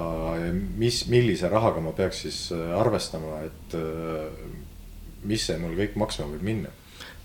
mis, 0.79 1.05
millise 1.11 1.51
rahaga 1.51 1.83
ma 1.83 1.91
peaks 1.97 2.23
siis 2.25 2.39
arvestama, 2.55 3.41
et 3.47 3.75
mis 5.27 5.43
see 5.47 5.57
mul 5.59 5.75
kõik 5.77 5.99
maksma 5.99 6.29
võib 6.31 6.45
minna? 6.45 6.71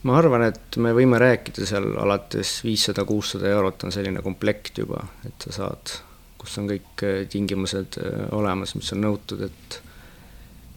ma 0.06 0.18
arvan, 0.21 0.45
et 0.50 0.76
me 0.83 0.92
võime 0.95 1.18
rääkida 1.18 1.66
seal 1.66 1.88
alates 1.99 2.61
viissada, 2.66 3.04
kuussada 3.09 3.49
eurot 3.50 3.87
on 3.87 3.95
selline 3.95 4.23
komplekt 4.23 4.78
juba, 4.78 5.02
et 5.26 5.47
sa 5.47 5.54
saad 5.56 5.97
kus 6.47 6.61
on 6.62 6.71
kõik 6.71 7.05
äh, 7.05 7.19
tingimused 7.31 7.99
äh, 8.00 8.23
olemas, 8.37 8.76
mis 8.79 8.93
on 8.95 9.03
nõutud, 9.03 9.43
et 9.49 9.81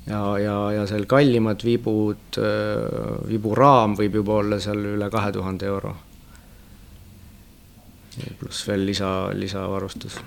ja, 0.10 0.22
ja, 0.42 0.58
ja 0.74 0.86
seal 0.90 1.06
kallimad 1.10 1.64
vibud, 1.66 2.40
äh, 2.42 3.14
viburaam 3.30 3.96
võib 4.00 4.20
juba 4.22 4.40
olla 4.42 4.60
seal 4.64 4.82
üle 4.96 5.12
kahe 5.14 5.32
tuhande 5.36 5.70
euro. 5.70 5.96
pluss 8.40 8.66
veel 8.68 8.84
lisa, 8.86 9.30
lisavarustus. 9.32 10.18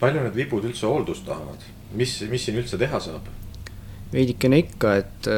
palju 0.00 0.24
need 0.24 0.34
vibud 0.34 0.64
üldse 0.66 0.88
hooldust 0.88 1.26
tahavad, 1.28 1.62
mis, 1.94 2.16
mis 2.30 2.48
siin 2.48 2.58
üldse 2.58 2.80
teha 2.80 3.00
saab? 3.00 3.28
veidikene 4.12 4.58
ikka, 4.60 4.96
et 5.00 5.28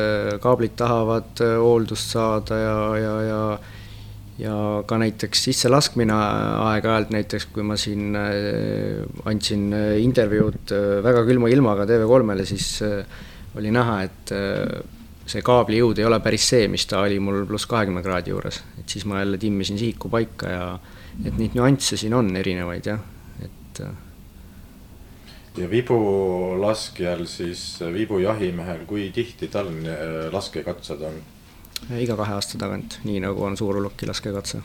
kaablid 0.42 0.72
tahavad 0.76 1.42
hooldust 1.62 2.14
saada 2.14 2.56
ja, 2.58 2.78
ja, 2.98 3.14
ja 3.28 3.42
ja 4.38 4.54
ka 4.86 4.98
näiteks 4.98 5.44
sisselaskmine 5.48 6.14
aeg-ajalt 6.14 7.12
näiteks, 7.14 7.46
kui 7.54 7.64
ma 7.66 7.76
siin 7.78 8.16
äh, 8.18 9.04
andsin 9.30 9.68
äh, 9.76 9.94
intervjuud 10.02 10.74
äh, 10.74 10.98
väga 11.04 11.22
külma 11.28 11.50
ilmaga 11.52 11.86
TV3-le, 11.88 12.46
siis 12.48 12.68
oli 13.54 13.70
näha, 13.70 14.00
et 14.02 14.32
see 15.30 15.42
kaabli 15.46 15.78
jõud 15.78 16.00
ei 16.00 16.06
ole 16.08 16.18
päris 16.24 16.48
see, 16.50 16.64
mis 16.68 16.88
ta 16.90 17.04
oli 17.04 17.20
mul 17.22 17.44
pluss 17.46 17.68
kahekümne 17.70 18.02
kraadi 18.02 18.32
juures, 18.32 18.58
et 18.80 18.90
siis 18.90 19.06
ma 19.06 19.20
jälle 19.20 19.38
timmisin 19.38 19.78
sihiku 19.78 20.10
paika 20.10 20.50
ja 20.50 20.64
et 21.22 21.38
neid 21.38 21.54
nüansse 21.54 21.94
siin 22.00 22.16
on 22.18 22.32
erinevaid 22.34 22.88
jah, 22.90 23.04
et. 23.46 23.82
ja 25.60 25.70
vibulaskjal 25.70 27.22
siis, 27.30 27.62
vibujahimehel, 27.94 28.82
kui 28.90 29.06
tihti 29.14 29.46
tal 29.54 29.70
laskekatsed 30.34 31.06
on? 31.06 31.22
Iga 32.00 32.16
kahe 32.16 32.34
aasta 32.36 32.58
tagant, 32.58 32.98
nii 33.04 33.20
nagu 33.24 33.44
on 33.44 33.56
suuruluki 33.56 34.06
laskekatse. 34.06 34.62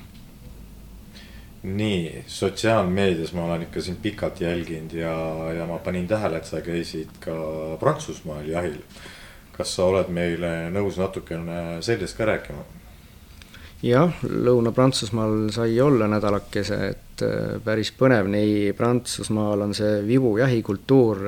nii, 1.64 2.24
sotsiaalmeedias 2.28 3.34
ma 3.36 3.46
olen 3.46 3.66
ikka 3.68 3.82
sind 3.82 3.98
pikalt 4.02 4.42
jälginud 4.42 4.94
ja, 4.96 5.14
ja 5.54 5.66
ma 5.68 5.78
panin 5.84 6.08
tähele, 6.08 6.38
et 6.38 6.46
sa 6.46 6.62
käisid 6.62 7.20
ka 7.20 7.36
Prantsusmaal 7.80 8.48
jahil. 8.48 8.80
kas 9.52 9.76
sa 9.76 9.90
oled 9.92 10.08
meile 10.08 10.70
nõus 10.72 10.96
natukene 10.98 11.82
sellest 11.84 12.18
ka 12.18 12.26
rääkima? 12.26 12.64
jah, 13.84 14.16
Lõuna-Prantsusmaal 14.24 15.52
sai 15.52 15.82
olla 15.82 16.08
nädalakese, 16.08 16.80
et 16.88 17.10
et 17.26 17.64
päris 17.64 17.92
põnev, 17.98 18.30
nii 18.32 18.74
Prantsusmaal 18.78 19.66
on 19.66 19.76
see 19.78 20.00
vibu 20.08 20.36
jahikultuur 20.40 21.22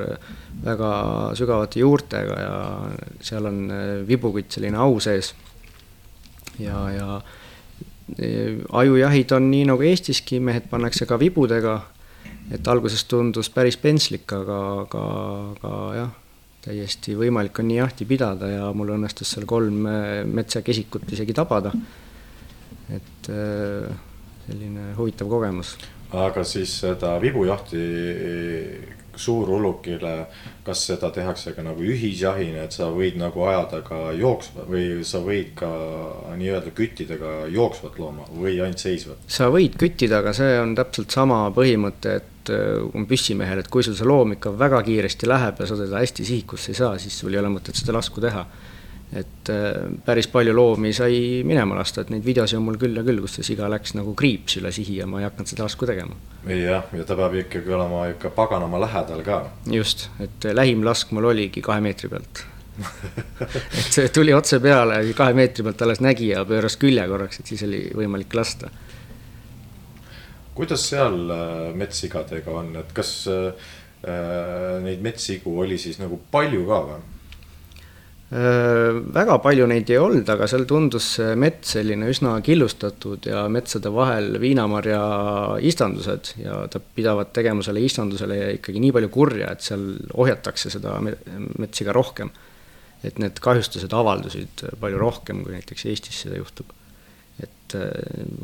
väga 0.64 0.92
sügavate 1.38 1.82
juurtega 1.82 2.38
ja 2.40 2.56
seal 3.24 3.48
on 3.50 3.62
vibukütt 4.08 4.52
selline 4.58 4.80
au 4.80 5.00
sees. 5.02 5.32
Ja, 6.58 6.78
ja 6.90 7.20
ajujahid 8.72 9.32
on 9.32 9.50
nii 9.50 9.66
nagu 9.70 9.84
Eestiski, 9.86 10.40
mehed 10.40 10.68
pannakse 10.70 11.06
ka 11.06 11.18
vibudega. 11.20 11.80
et 12.52 12.68
alguses 12.68 13.04
tundus 13.08 13.48
päris 13.50 13.76
pentslik, 13.80 14.26
aga, 14.34 14.56
aga, 14.82 15.02
aga 15.54 15.74
jah, 15.96 16.10
täiesti 16.64 17.14
võimalik 17.16 17.58
on 17.62 17.68
nii 17.70 17.78
jahti 17.78 18.04
pidada 18.04 18.48
ja 18.50 18.72
mul 18.74 18.90
õnnestus 18.96 19.30
seal 19.32 19.46
kolm 19.46 19.86
metsakesikut 20.26 21.12
isegi 21.12 21.32
tabada. 21.32 21.72
et 22.92 23.30
selline 24.46 24.92
huvitav 24.98 25.28
kogemus. 25.28 25.76
aga 26.12 26.44
siis 26.44 26.74
seda 26.82 27.14
vibujahti 27.22 27.82
suurulukile, 29.16 30.14
kas 30.66 30.84
seda 30.88 31.10
tehakse 31.14 31.54
ka 31.56 31.64
nagu 31.64 31.84
ühisjahina, 31.84 32.66
et 32.66 32.76
sa 32.76 32.90
võid 32.94 33.18
nagu 33.20 33.44
ajada 33.48 33.82
ka 33.86 34.00
jooksva 34.16 34.66
või 34.68 35.04
sa 35.06 35.22
võid 35.24 35.54
ka 35.58 35.70
nii-öelda 36.38 36.74
küttida 36.76 37.18
ka 37.20 37.32
jooksvat 37.52 37.98
looma 38.02 38.26
või 38.32 38.58
ainult 38.58 38.82
seisvat? 38.82 39.22
sa 39.26 39.50
võid 39.52 39.78
küttida, 39.80 40.22
aga 40.22 40.34
see 40.36 40.58
on 40.60 40.76
täpselt 40.78 41.14
sama 41.14 41.44
põhimõte, 41.54 42.18
et 42.22 42.52
äh, 42.54 42.82
on 42.92 43.06
püssimehel, 43.10 43.62
et 43.62 43.70
kui 43.72 43.84
sul 43.86 43.96
see 43.98 44.08
loom 44.08 44.36
ikka 44.36 44.54
väga 44.58 44.82
kiiresti 44.86 45.30
läheb 45.30 45.62
ja 45.62 45.68
sa 45.68 45.78
teda 45.78 46.02
hästi 46.02 46.28
sihikusse 46.28 46.72
ei 46.72 46.80
saa, 46.82 46.98
siis 47.02 47.18
sul 47.18 47.34
ei 47.34 47.42
ole 47.42 47.52
mõtet 47.52 47.78
seda 47.78 47.96
lasku 47.98 48.22
teha 48.24 48.46
et 49.12 49.50
äh, 49.52 49.90
päris 50.04 50.28
palju 50.32 50.54
loomi 50.56 50.92
sai 50.96 51.42
minema 51.44 51.76
lasta, 51.76 52.00
et 52.04 52.12
neid 52.14 52.24
videosi 52.24 52.56
on 52.56 52.64
mul 52.64 52.78
küll 52.80 52.96
ja 52.96 53.04
küll, 53.04 53.20
kus 53.20 53.36
see 53.38 53.50
siga 53.52 53.68
läks 53.72 53.92
nagu 53.98 54.14
kriips 54.18 54.56
üle 54.60 54.72
sihi 54.72 55.00
ja 55.02 55.08
ma 55.08 55.20
ei 55.20 55.26
hakanud 55.28 55.50
seda 55.52 55.66
lasku 55.66 55.88
tegema. 55.88 56.16
jah, 56.48 56.86
ja 56.96 57.04
ta 57.08 57.18
peab 57.18 57.36
ikkagi 57.42 57.76
olema 57.76 58.06
ikka 58.14 58.32
paganama 58.36 58.80
lähedal 58.86 59.20
ka. 59.26 59.42
just, 59.70 60.08
et 60.20 60.48
lähim 60.52 60.84
lask 60.86 61.12
mul 61.12 61.28
oligi 61.34 61.64
kahe 61.64 61.84
meetri 61.84 62.08
pealt 62.12 62.46
et 63.78 63.92
see 63.92 64.08
tuli 64.14 64.32
otse 64.32 64.56
peale, 64.64 65.02
kahe 65.16 65.36
meetri 65.36 65.64
pealt 65.66 65.84
alles 65.84 66.00
nägi 66.00 66.32
ja 66.32 66.46
pööras 66.48 66.78
külje 66.80 67.04
korraks, 67.08 67.42
et 67.42 67.52
siis 67.52 67.66
oli 67.68 67.84
võimalik 67.96 68.32
lasta. 68.38 68.72
kuidas 70.56 70.88
seal 70.88 71.20
äh, 71.36 71.72
metssigadega 71.76 72.58
on, 72.62 72.76
et 72.80 72.96
kas 72.96 73.12
äh, 73.28 73.68
äh, 74.08 74.78
neid 74.84 75.04
metssigu 75.04 75.58
oli 75.60 75.78
siis 75.78 76.00
nagu 76.00 76.20
palju 76.32 76.64
ka 76.68 76.84
või? 76.88 77.02
Äh, 78.32 78.94
väga 79.12 79.34
palju 79.44 79.66
neid 79.68 79.90
ei 79.92 79.98
olnud, 80.00 80.24
aga 80.32 80.46
seal 80.48 80.62
tundus 80.64 81.04
see 81.18 81.34
mets 81.36 81.74
selline 81.74 82.06
üsna 82.08 82.38
killustatud 82.40 83.26
ja 83.28 83.42
metsade 83.52 83.92
vahel 83.92 84.38
viinamarja 84.40 85.00
istandused 85.68 86.30
ja 86.40 86.62
ta 86.72 86.80
pidavat 86.80 87.34
tegema 87.36 87.66
selle 87.66 87.82
istandusele 87.84 88.38
ikkagi 88.54 88.80
nii 88.80 88.94
palju 88.96 89.10
kurja, 89.12 89.50
et 89.52 89.66
seal 89.66 89.84
ohjatakse 90.16 90.72
seda 90.72 90.94
metsi 91.02 91.84
ka 91.84 91.92
rohkem. 91.92 92.32
et 93.04 93.18
need 93.18 93.36
kahjustused 93.42 93.92
avaldusid 93.92 94.64
palju 94.80 94.98
rohkem, 95.00 95.42
kui 95.44 95.52
näiteks 95.52 95.84
Eestis 95.90 96.24
seda 96.24 96.40
juhtub. 96.40 96.72
et, 97.42 97.76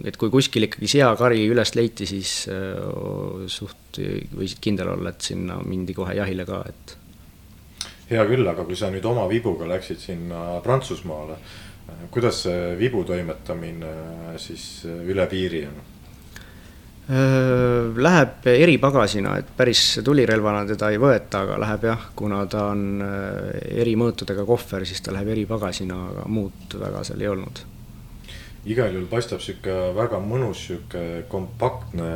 et 0.04 0.20
kui 0.20 0.28
kuskil 0.28 0.68
ikkagi 0.68 0.90
seakari 0.98 1.48
üles 1.48 1.72
leiti, 1.78 2.04
siis 2.04 2.44
äh, 2.52 3.48
suht 3.48 4.02
võisid 4.36 4.60
kindel 4.60 4.92
olla, 4.98 5.16
et 5.16 5.32
sinna 5.32 5.62
mindi 5.64 5.96
kohe 5.96 6.20
jahile 6.20 6.44
ka, 6.44 6.64
et 6.68 6.97
hea 8.08 8.24
küll, 8.28 8.46
aga 8.48 8.64
kui 8.64 8.76
sa 8.76 8.90
nüüd 8.92 9.04
oma 9.08 9.26
vibuga 9.28 9.68
läksid 9.68 10.00
sinna 10.00 10.60
Prantsusmaale, 10.64 11.36
kuidas 12.12 12.42
see 12.46 12.74
vibu 12.78 13.04
toimetamine 13.08 13.92
siis 14.40 14.84
üle 14.88 15.26
piiri 15.28 15.64
on? 15.68 15.78
Läheb 17.08 18.44
eripagasina, 18.52 19.38
et 19.40 19.48
päris 19.56 19.80
tulirelvana 20.04 20.66
teda 20.68 20.90
ei 20.92 20.98
võeta, 21.00 21.40
aga 21.46 21.56
läheb 21.62 21.86
jah, 21.88 22.02
kuna 22.16 22.42
ta 22.52 22.66
on 22.74 23.00
eri 23.00 23.94
mõõtudega 23.96 24.44
kohver, 24.48 24.84
siis 24.88 25.00
ta 25.00 25.14
läheb 25.16 25.32
eripagasina, 25.32 25.96
aga 26.10 26.26
muud 26.28 26.76
väga 26.76 27.00
seal 27.08 27.24
ei 27.24 27.30
olnud. 27.32 27.64
igal 28.68 28.92
juhul 28.92 29.08
paistab 29.08 29.40
sihuke 29.40 29.72
väga 29.96 30.20
mõnus, 30.20 30.66
sihuke 30.66 31.24
kompaktne, 31.32 32.10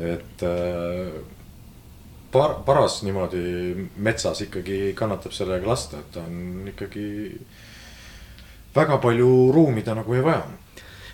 et 0.00 0.48
par-, 2.32 2.60
paras 2.66 3.00
niimoodi 3.06 3.42
metsas 4.02 4.44
ikkagi 4.46 4.94
kannatab 4.98 5.34
sellega 5.34 5.66
lasta, 5.66 6.00
et 6.00 6.14
ta 6.14 6.24
on 6.24 6.70
ikkagi 6.70 7.06
väga 8.74 9.00
palju 9.02 9.50
ruumi 9.54 9.84
ta 9.86 9.94
nagu 9.98 10.14
ei 10.14 10.24
vaja. 10.24 10.42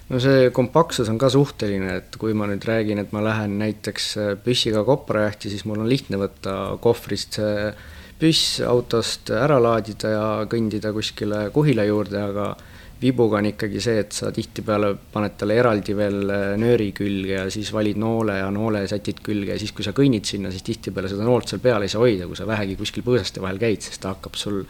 no 0.09 0.21
see 0.23 0.51
kompaktsus 0.55 1.09
on 1.11 1.19
ka 1.19 1.31
suhteline, 1.33 1.97
et 2.03 2.17
kui 2.21 2.35
ma 2.37 2.47
nüüd 2.47 2.65
räägin, 2.69 3.01
et 3.03 3.13
ma 3.17 3.25
lähen 3.25 3.59
näiteks 3.59 4.15
püssiga 4.45 4.85
koprajahti, 4.87 5.51
siis 5.51 5.67
mul 5.67 5.83
on 5.83 5.91
lihtne 5.91 6.21
võtta 6.21 6.77
kohvrist 6.83 7.41
see 7.41 7.71
püss 8.21 8.61
autost 8.65 9.31
ära 9.35 9.59
laadida 9.61 10.13
ja 10.13 10.27
kõndida 10.49 10.93
kuskile 10.97 11.49
kuhila 11.53 11.85
juurde, 11.85 12.23
aga 12.23 12.55
vibuga 13.01 13.41
on 13.41 13.49
ikkagi 13.51 13.81
see, 13.83 14.01
et 14.01 14.15
sa 14.17 14.31
tihtipeale 14.33 14.93
paned 15.13 15.37
talle 15.39 15.57
eraldi 15.61 15.95
veel 15.97 16.31
äh, 16.33 16.45
nööri 16.61 16.91
külge 16.97 17.35
ja 17.35 17.47
siis 17.53 17.69
valid 17.75 17.99
noole 18.01 18.39
ja 18.39 18.47
noole 18.53 18.87
sätid 18.89 19.21
külge 19.25 19.53
ja 19.53 19.59
siis, 19.61 19.75
kui 19.77 19.85
sa 19.85 19.93
kõnnid 19.97 20.25
sinna, 20.29 20.53
siis 20.53 20.65
tihtipeale 20.65 21.11
seda 21.13 21.27
noolt 21.27 21.51
seal 21.53 21.61
peal 21.65 21.85
ei 21.85 21.93
saa 21.93 22.01
hoida, 22.05 22.29
kui 22.29 22.39
sa 22.39 22.49
vähegi 22.49 22.77
kuskil 22.81 23.05
põõsaste 23.07 23.43
vahel 23.45 23.61
käid, 23.61 23.85
sest 23.85 24.01
ta 24.05 24.15
hakkab 24.15 24.39
sul, 24.41 24.63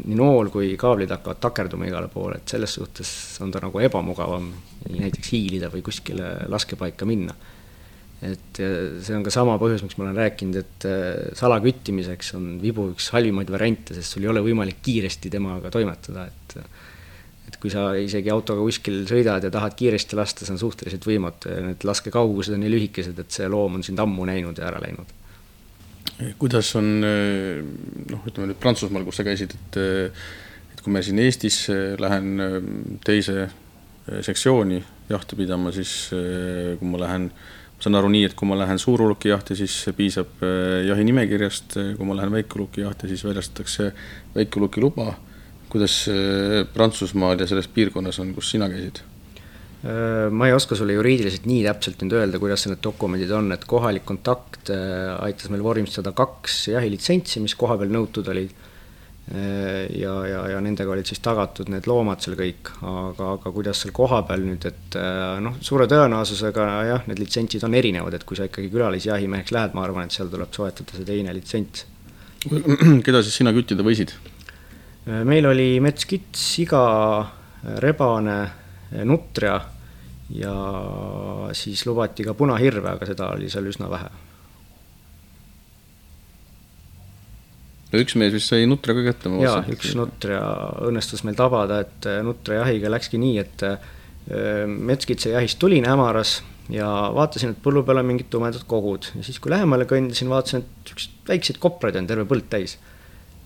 nii 0.00 0.18
nool 0.18 0.52
kui 0.52 0.74
kaablid 0.80 1.14
hakkavad 1.14 1.40
takerduma 1.40 1.88
igale 1.88 2.10
poole, 2.12 2.40
et 2.40 2.52
selles 2.52 2.76
suhtes 2.76 3.14
on 3.44 3.54
ta 3.54 3.62
nagu 3.64 3.80
ebamugavam 3.80 4.52
näiteks 4.90 5.32
hiilida 5.32 5.72
või 5.72 5.80
kuskile 5.86 6.34
laskepaika 6.52 7.08
minna. 7.08 7.34
et 8.20 8.58
see 8.60 9.14
on 9.16 9.22
ka 9.24 9.32
sama 9.32 9.54
põhjus, 9.56 9.80
miks 9.80 9.96
ma 9.96 10.04
olen 10.04 10.18
rääkinud, 10.20 10.56
et 10.60 10.84
äh, 10.84 11.32
salaküttimiseks 11.40 12.34
on 12.36 12.52
vibu 12.60 12.90
üks 12.92 13.08
halvimaid 13.14 13.48
variante, 13.48 13.96
sest 13.96 14.12
sul 14.12 14.26
ei 14.26 14.28
ole 14.34 14.44
võimalik 14.44 14.82
kiiresti 14.84 15.32
temaga 15.32 15.72
toimetada, 15.72 16.26
et 16.28 16.58
et 17.50 17.56
kui 17.58 17.72
sa 17.72 17.88
isegi 17.98 18.30
autoga 18.30 18.62
kuskil 18.62 19.02
sõidad 19.10 19.42
ja 19.42 19.50
tahad 19.50 19.74
kiiresti 19.78 20.18
lasta, 20.18 20.46
see 20.46 20.54
on 20.54 20.60
suhteliselt 20.60 21.06
võimatu 21.06 21.50
ja 21.50 21.62
need 21.64 21.86
laskekaugused 21.86 22.54
on 22.54 22.62
nii 22.62 22.70
lühikesed, 22.76 23.18
et 23.18 23.34
see 23.34 23.48
loom 23.50 23.80
on 23.80 23.86
sind 23.86 23.98
ammu 24.02 24.26
näinud 24.28 24.60
ja 24.60 24.68
ära 24.68 24.82
läinud. 24.84 25.16
kuidas 26.38 26.68
on 26.78 27.00
noh, 27.00 28.20
ütleme 28.28 28.50
nüüd 28.50 28.60
Prantsusmaal, 28.60 29.06
kus 29.08 29.18
sa 29.18 29.26
käisid, 29.26 29.56
et 29.56 29.80
et 29.80 30.84
kui 30.84 30.94
ma 30.94 31.02
siin 31.02 31.18
Eestis 31.18 31.64
lähen 32.00 33.00
teise 33.04 33.48
sektsiooni 34.06 34.78
jahti 35.10 35.38
pidama, 35.40 35.72
siis 35.74 36.12
kui 36.12 36.86
ma 36.92 37.00
lähen, 37.02 37.26
ma 37.34 37.82
saan 37.82 37.98
aru 37.98 38.12
nii, 38.14 38.28
et 38.28 38.36
kui 38.38 38.46
ma 38.48 38.58
lähen 38.60 38.78
suurulukijahti, 38.78 39.58
siis 39.58 39.74
piisab 39.96 40.44
jahинimekirjast, 40.86 41.80
kui 41.98 42.06
ma 42.06 42.14
lähen 42.20 42.38
väikeulukijahti, 42.38 43.10
siis 43.10 43.26
väljastatakse 43.26 43.90
väikeuluki 44.36 44.86
luba 44.86 45.16
kuidas 45.70 46.02
äh, 46.10 46.64
Prantsusmaal 46.74 47.40
ja 47.40 47.48
selles 47.48 47.70
piirkonnas 47.70 48.20
on, 48.22 48.34
kus 48.36 48.50
sina 48.54 48.68
käisid? 48.70 49.02
Äh, 49.80 50.26
ma 50.34 50.48
ei 50.48 50.56
oska 50.56 50.76
sulle 50.78 50.96
juriidiliselt 50.96 51.46
nii 51.48 51.62
täpselt 51.68 52.02
nüüd 52.04 52.16
öelda, 52.18 52.40
kuidas 52.42 52.66
need 52.68 52.82
dokumendid 52.84 53.30
on, 53.36 53.52
et 53.54 53.66
kohalik 53.70 54.04
kontakt 54.08 54.72
äh, 54.74 55.14
aitas 55.22 55.52
meil 55.52 55.64
vormistada 55.64 56.12
kaks 56.16 56.66
jahilitsentsi, 56.74 57.42
mis 57.44 57.56
kohapeal 57.58 57.92
nõutud 57.94 58.34
olid. 58.34 58.58
ja, 59.30 60.12
ja, 60.26 60.38
ja 60.50 60.60
nendega 60.64 60.90
olid 60.90 61.06
siis 61.06 61.20
tagatud 61.22 61.68
need 61.70 61.84
loomad 61.86 62.18
seal 62.24 62.34
kõik, 62.34 62.72
aga, 62.82 63.28
aga 63.36 63.52
kuidas 63.54 63.78
seal 63.84 63.92
kohapeal 63.94 64.42
nüüd, 64.42 64.64
et 64.66 64.96
noh, 65.44 65.54
suure 65.62 65.86
tõenäosusega 65.86 66.64
jah, 66.88 67.06
need 67.06 67.22
litsentsid 67.22 67.62
on 67.68 67.76
erinevad, 67.78 68.16
et 68.16 68.24
kui 68.26 68.34
sa 68.34 68.48
ikkagi 68.48 68.72
külalisjahimeheks 68.72 69.54
lähed, 69.54 69.76
ma 69.76 69.84
arvan, 69.86 70.10
et 70.10 70.16
seal 70.16 70.32
tuleb 70.32 70.50
soetada 70.56 70.98
see 70.98 71.06
teine 71.06 71.36
litsents. 71.36 71.84
keda 73.06 73.22
siis 73.22 73.38
sina 73.38 73.54
küttida 73.54 73.86
võisid? 73.86 74.16
Äh, 75.10 75.24
meil 75.26 75.46
oli 75.50 75.74
metskits, 75.82 76.46
siga, 76.54 76.80
rebane, 77.82 78.40
nutria 79.06 79.58
ja 80.34 80.54
siis 81.56 81.82
lubati 81.86 82.24
ka 82.26 82.34
punahirve, 82.38 82.92
aga 82.94 83.06
seda 83.08 83.32
oli 83.34 83.50
seal 83.50 83.66
üsna 83.70 83.90
vähe. 83.90 84.10
no 87.90 87.98
üks 87.98 88.14
mees 88.14 88.30
vist 88.30 88.52
sai 88.52 88.68
nutra 88.70 88.94
ka 88.94 89.02
kätte. 89.08 89.32
jaa, 89.42 89.64
üks 89.74 89.96
nutria 89.98 90.42
õnnestus 90.86 91.24
meil 91.26 91.38
tabada, 91.38 91.80
et 91.82 92.06
äh, 92.06 92.20
nutra 92.26 92.60
jahiga 92.62 92.92
läkski 92.92 93.18
nii, 93.18 93.42
et 93.42 93.66
äh, 93.66 93.90
metskitse 94.70 95.34
jahist 95.34 95.58
tulin 95.58 95.88
hämaras 95.90 96.38
ja 96.70 96.86
vaatasin, 97.16 97.56
et 97.56 97.62
põllu 97.64 97.82
peal 97.86 97.98
on 97.98 98.06
mingid 98.12 98.30
tumedad 98.30 98.62
kogud 98.70 99.10
ja 99.16 99.24
siis, 99.26 99.42
kui 99.42 99.50
lähemale 99.50 99.88
kõndisin, 99.90 100.30
vaatasin, 100.30 100.62
et 100.62 100.92
siukseid 100.92 101.32
väikseid 101.32 101.58
kopraid 101.62 101.98
on 101.98 102.06
terve 102.06 102.28
põld 102.30 102.46
täis 102.52 102.78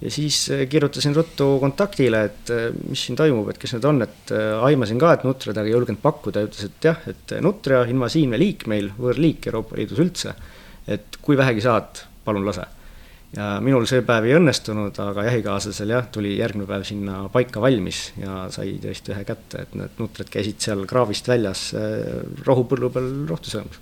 ja 0.00 0.11
siis 0.11 0.50
äh, 0.50 0.66
kirjutasin 0.68 1.16
ruttu 1.16 1.59
kontaktile, 1.61 2.24
et 2.28 2.52
äh, 2.52 2.68
mis 2.88 3.07
siin 3.07 3.16
toimub, 3.18 3.48
et 3.50 3.59
kes 3.61 3.76
need 3.76 3.88
on, 3.88 4.02
et 4.04 4.33
äh, 4.35 4.52
aimasin 4.66 5.00
ka, 5.00 5.14
et 5.14 5.26
Nutriad 5.26 5.59
aga 5.61 5.70
ei 5.70 5.76
julgenud 5.76 6.02
pakkuda, 6.02 6.44
ütles, 6.48 6.68
et 6.68 6.88
jah, 6.90 7.02
et 7.11 7.37
Nutria 7.44 7.85
invasiivne 7.90 8.40
liik 8.40 8.66
meil, 8.70 8.90
võõrliik 8.98 9.50
Euroopa 9.50 9.78
Liidus 9.78 10.02
üldse. 10.04 10.35
et 10.85 11.16
kui 11.24 11.37
vähegi 11.37 11.62
saad, 11.64 12.02
palun 12.24 12.44
lase. 12.44 12.66
ja 13.35 13.46
minul 13.64 13.87
see 13.88 14.02
päev 14.07 14.26
ei 14.28 14.35
õnnestunud, 14.37 14.98
aga 15.00 15.24
jahikaaslasel 15.30 15.90
jah, 15.90 16.11
tuli 16.12 16.37
järgmine 16.37 16.68
päev 16.68 16.85
sinna 16.85 17.24
paika 17.33 17.61
valmis 17.61 18.12
ja 18.20 18.44
sai 18.52 18.76
tõesti 18.83 19.14
ühe 19.14 19.24
kätte, 19.24 19.64
et 19.64 19.74
need 19.74 19.96
nutriad 19.98 20.30
käisid 20.30 20.61
seal 20.61 20.85
kraavist 20.87 21.28
väljas 21.28 21.70
rohupõllu 22.46 22.92
peal 22.94 23.11
rohtu 23.30 23.50
söömas 23.57 23.80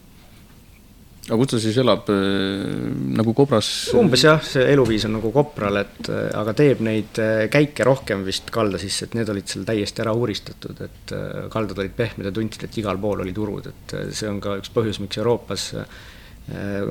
aga 1.28 1.38
kus 1.38 1.52
ta 1.52 1.58
siis 1.62 1.76
elab 1.78 2.08
nagu 2.10 3.34
kobras? 3.36 3.68
umbes 3.98 4.24
jah, 4.26 4.40
see 4.42 4.64
eluviis 4.72 5.06
on 5.06 5.16
nagu 5.18 5.30
kopral, 5.34 5.78
et 5.82 6.10
aga 6.10 6.54
teeb 6.58 6.82
neid 6.82 7.20
käike 7.52 7.86
rohkem 7.86 8.24
vist 8.26 8.50
kalda 8.54 8.80
sisse, 8.82 9.06
et 9.06 9.14
need 9.18 9.30
olid 9.30 9.50
seal 9.50 9.66
täiesti 9.68 10.02
ära 10.02 10.16
uuristatud, 10.18 10.82
et 10.82 11.14
kaldad 11.52 11.78
olid 11.78 11.94
pehmed 11.98 12.26
ja 12.26 12.34
tundsid, 12.34 12.66
et 12.66 12.80
igal 12.82 12.98
pool 13.02 13.22
olid 13.22 13.38
urud, 13.38 13.70
et 13.70 13.94
see 14.10 14.30
on 14.30 14.42
ka 14.42 14.56
üks 14.58 14.74
põhjus, 14.74 14.98
miks 15.04 15.22
Euroopas 15.22 15.70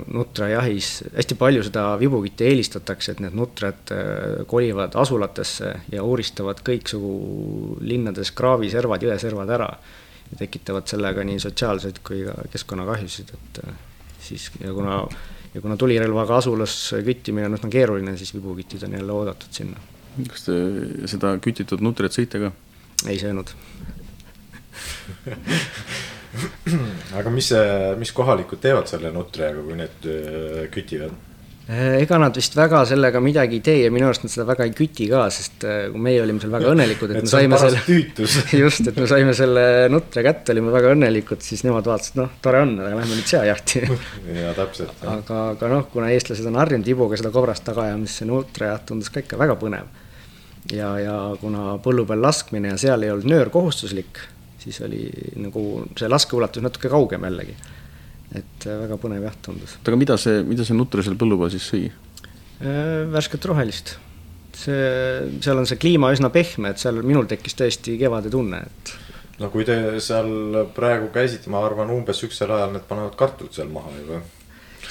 nutrajahis 0.07 0.89
hästi 1.11 1.35
palju 1.35 1.65
seda 1.67 1.83
vibukitti 1.99 2.47
eelistatakse, 2.47 3.11
et 3.11 3.19
need 3.19 3.35
nutrad 3.35 3.91
kolivad 4.47 4.95
asulatesse 4.95 5.73
ja 5.91 6.05
uuristavad 6.07 6.63
kõiksugu 6.63 7.81
linnades 7.83 8.31
kraaviservad, 8.37 9.03
jõeservad 9.03 9.51
ära 9.51 9.69
ja 10.31 10.39
tekitavad 10.39 10.87
sellega 10.87 11.27
nii 11.27 11.43
sotsiaalseid 11.43 11.99
kui 12.07 12.23
ka 12.23 12.37
keskkonnakahjusid, 12.53 13.35
et 13.35 13.63
siis 14.21 14.49
ja 14.61 14.73
kuna, 14.73 15.01
ja 15.53 15.61
kuna 15.63 15.77
tulirelvaga 15.79 16.37
asulas 16.41 16.75
küttimine 17.05 17.49
on 17.49 17.57
üsna 17.59 17.71
keeruline, 17.73 18.17
siis 18.19 18.33
vibukitid 18.35 18.85
on 18.87 18.97
jälle 18.99 19.15
oodatud 19.15 19.51
sinna. 19.61 19.81
kas 20.27 20.47
te 20.49 20.53
seda 21.11 21.35
kütitud 21.43 21.83
nutrit 21.83 22.13
sõite 22.15 22.41
ka? 22.43 22.53
ei 23.07 23.19
söönud 23.21 23.53
aga 27.19 27.33
mis, 27.33 27.51
mis 27.99 28.13
kohalikud 28.15 28.61
teevad 28.63 28.87
selle 28.91 29.11
nutriga, 29.15 29.59
kui 29.65 29.75
need 29.79 30.07
äh, 30.07 30.63
kütivad? 30.73 31.13
Äh, 31.71 32.01
ega 32.01 32.17
nad 32.19 32.35
vist 32.35 32.55
väga 32.57 32.81
sellega 32.89 33.21
midagi 33.23 33.61
ei 33.61 33.63
tee 33.63 33.83
ja 33.85 33.91
minu 33.93 34.09
arust 34.09 34.25
nad 34.25 34.31
seda 34.33 34.43
väga 34.49 34.65
ei 34.67 34.73
küti 34.75 35.05
ka, 35.07 35.21
sest 35.31 35.63
äh, 35.63 35.85
kui 35.93 36.01
meie 36.03 36.19
olime 36.19 36.41
seal 36.43 36.51
väga 36.51 36.67
õnnelikud, 36.73 37.13
et, 37.13 37.23
me 37.23 37.31
saime 37.31 37.59
selle, 37.61 37.79
just, 38.63 38.89
et 38.91 38.99
me 38.99 39.07
saime 39.07 39.35
selle 39.37 39.63
nutre 39.93 40.23
kätte, 40.25 40.51
olime 40.51 40.73
väga 40.73 40.91
õnnelikud, 40.97 41.39
siis 41.45 41.63
nemad 41.63 41.87
vaatasid, 41.87 42.17
noh, 42.19 42.33
tore 42.43 42.65
on, 42.65 42.75
aga 42.81 42.91
lähme 42.97 43.15
nüüd 43.15 43.31
seajahti 43.31 43.85
ja 44.41 44.51
täpselt. 44.57 44.99
aga, 45.13 45.39
aga 45.53 45.71
noh, 45.71 45.87
kuna 45.93 46.11
eestlased 46.11 46.51
on 46.51 46.59
harjunud 46.59 46.91
ibuga 46.91 47.19
seda 47.21 47.31
kobrast 47.31 47.63
taga 47.69 47.87
ajama, 47.87 48.09
siis 48.09 48.19
see 48.19 48.27
nutrijaht 48.27 48.89
tundus 48.91 49.13
ka 49.13 49.23
ikka 49.23 49.39
väga 49.39 49.55
põnev. 49.61 49.87
ja, 50.75 50.91
ja 50.99 51.17
kuna 51.39 51.77
põllu 51.85 52.03
peal 52.09 52.25
laskmine 52.25 52.73
ja 52.73 52.81
seal 52.83 53.07
ei 53.07 53.15
olnud 53.15 53.31
nöör 53.31 53.53
kohustuslik, 53.53 54.19
siis 54.59 54.83
oli 54.83 55.05
nagu 55.39 55.85
see 55.95 56.11
laskeulatus 56.11 56.67
natuke 56.67 56.91
kaugem 56.91 57.31
jällegi 57.31 57.55
et 58.37 58.67
äh, 58.67 58.79
väga 58.85 58.97
põnev 59.01 59.25
jaht 59.27 59.41
tundus. 59.45 59.75
oota, 59.77 59.91
aga 59.91 59.99
mida 59.99 60.17
see, 60.21 60.41
mida 60.47 60.65
see 60.67 60.77
nutter 60.77 61.03
seal 61.05 61.19
põllu 61.19 61.39
peal 61.41 61.53
siis 61.53 61.67
sõi? 61.73 61.83
Äh, 62.61 63.05
värsket 63.11 63.47
rohelist. 63.49 63.95
see, 64.57 64.81
seal 65.41 65.61
on 65.61 65.69
see 65.69 65.79
kliima 65.81 66.11
üsna 66.15 66.31
pehme, 66.33 66.73
et 66.73 66.81
seal 66.81 67.01
minul 67.03 67.29
tekkis 67.29 67.57
tõesti 67.59 67.97
kevade 68.01 68.31
tunne, 68.33 68.61
et. 68.67 68.93
no 69.41 69.49
kui 69.53 69.65
te 69.67 69.77
seal 70.03 70.67
praegu 70.75 71.09
käisite, 71.13 71.49
ma 71.53 71.63
arvan, 71.65 71.91
umbes 71.93 72.21
sihukesel 72.21 72.53
ajal 72.57 72.75
need 72.75 72.87
panevad 72.89 73.17
kartulid 73.19 73.57
seal 73.57 73.71
maha 73.73 73.95
juba 73.97 74.21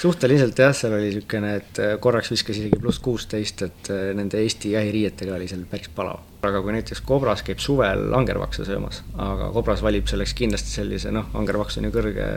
suhteliselt 0.01 0.59
jah, 0.59 0.73
seal 0.75 0.97
oli 0.97 1.11
niisugune, 1.11 1.55
et 1.61 1.81
äh, 1.83 1.95
korraks 2.01 2.33
viskas 2.33 2.59
isegi 2.61 2.81
pluss 2.81 3.01
kuusteist, 3.03 3.65
et 3.67 3.93
nende 4.17 4.41
Eesti 4.41 4.75
jahiriietega 4.75 5.37
oli 5.37 5.49
seal 5.51 5.65
päris 5.69 5.91
palav 5.95 6.27
aga 6.47 6.61
kui 6.63 6.73
näiteks 6.73 7.03
kobras 7.05 7.43
käib 7.45 7.59
suvel 7.61 8.07
angervaksa 8.17 8.65
söömas, 8.65 9.01
aga 9.21 9.49
kobras 9.53 9.83
valib 9.85 10.07
selleks 10.09 10.33
kindlasti 10.37 10.73
sellise 10.73 11.11
noh, 11.13 11.27
angervaks 11.37 11.77
on 11.77 11.87
ju 11.87 11.93
kõrge 11.93 12.27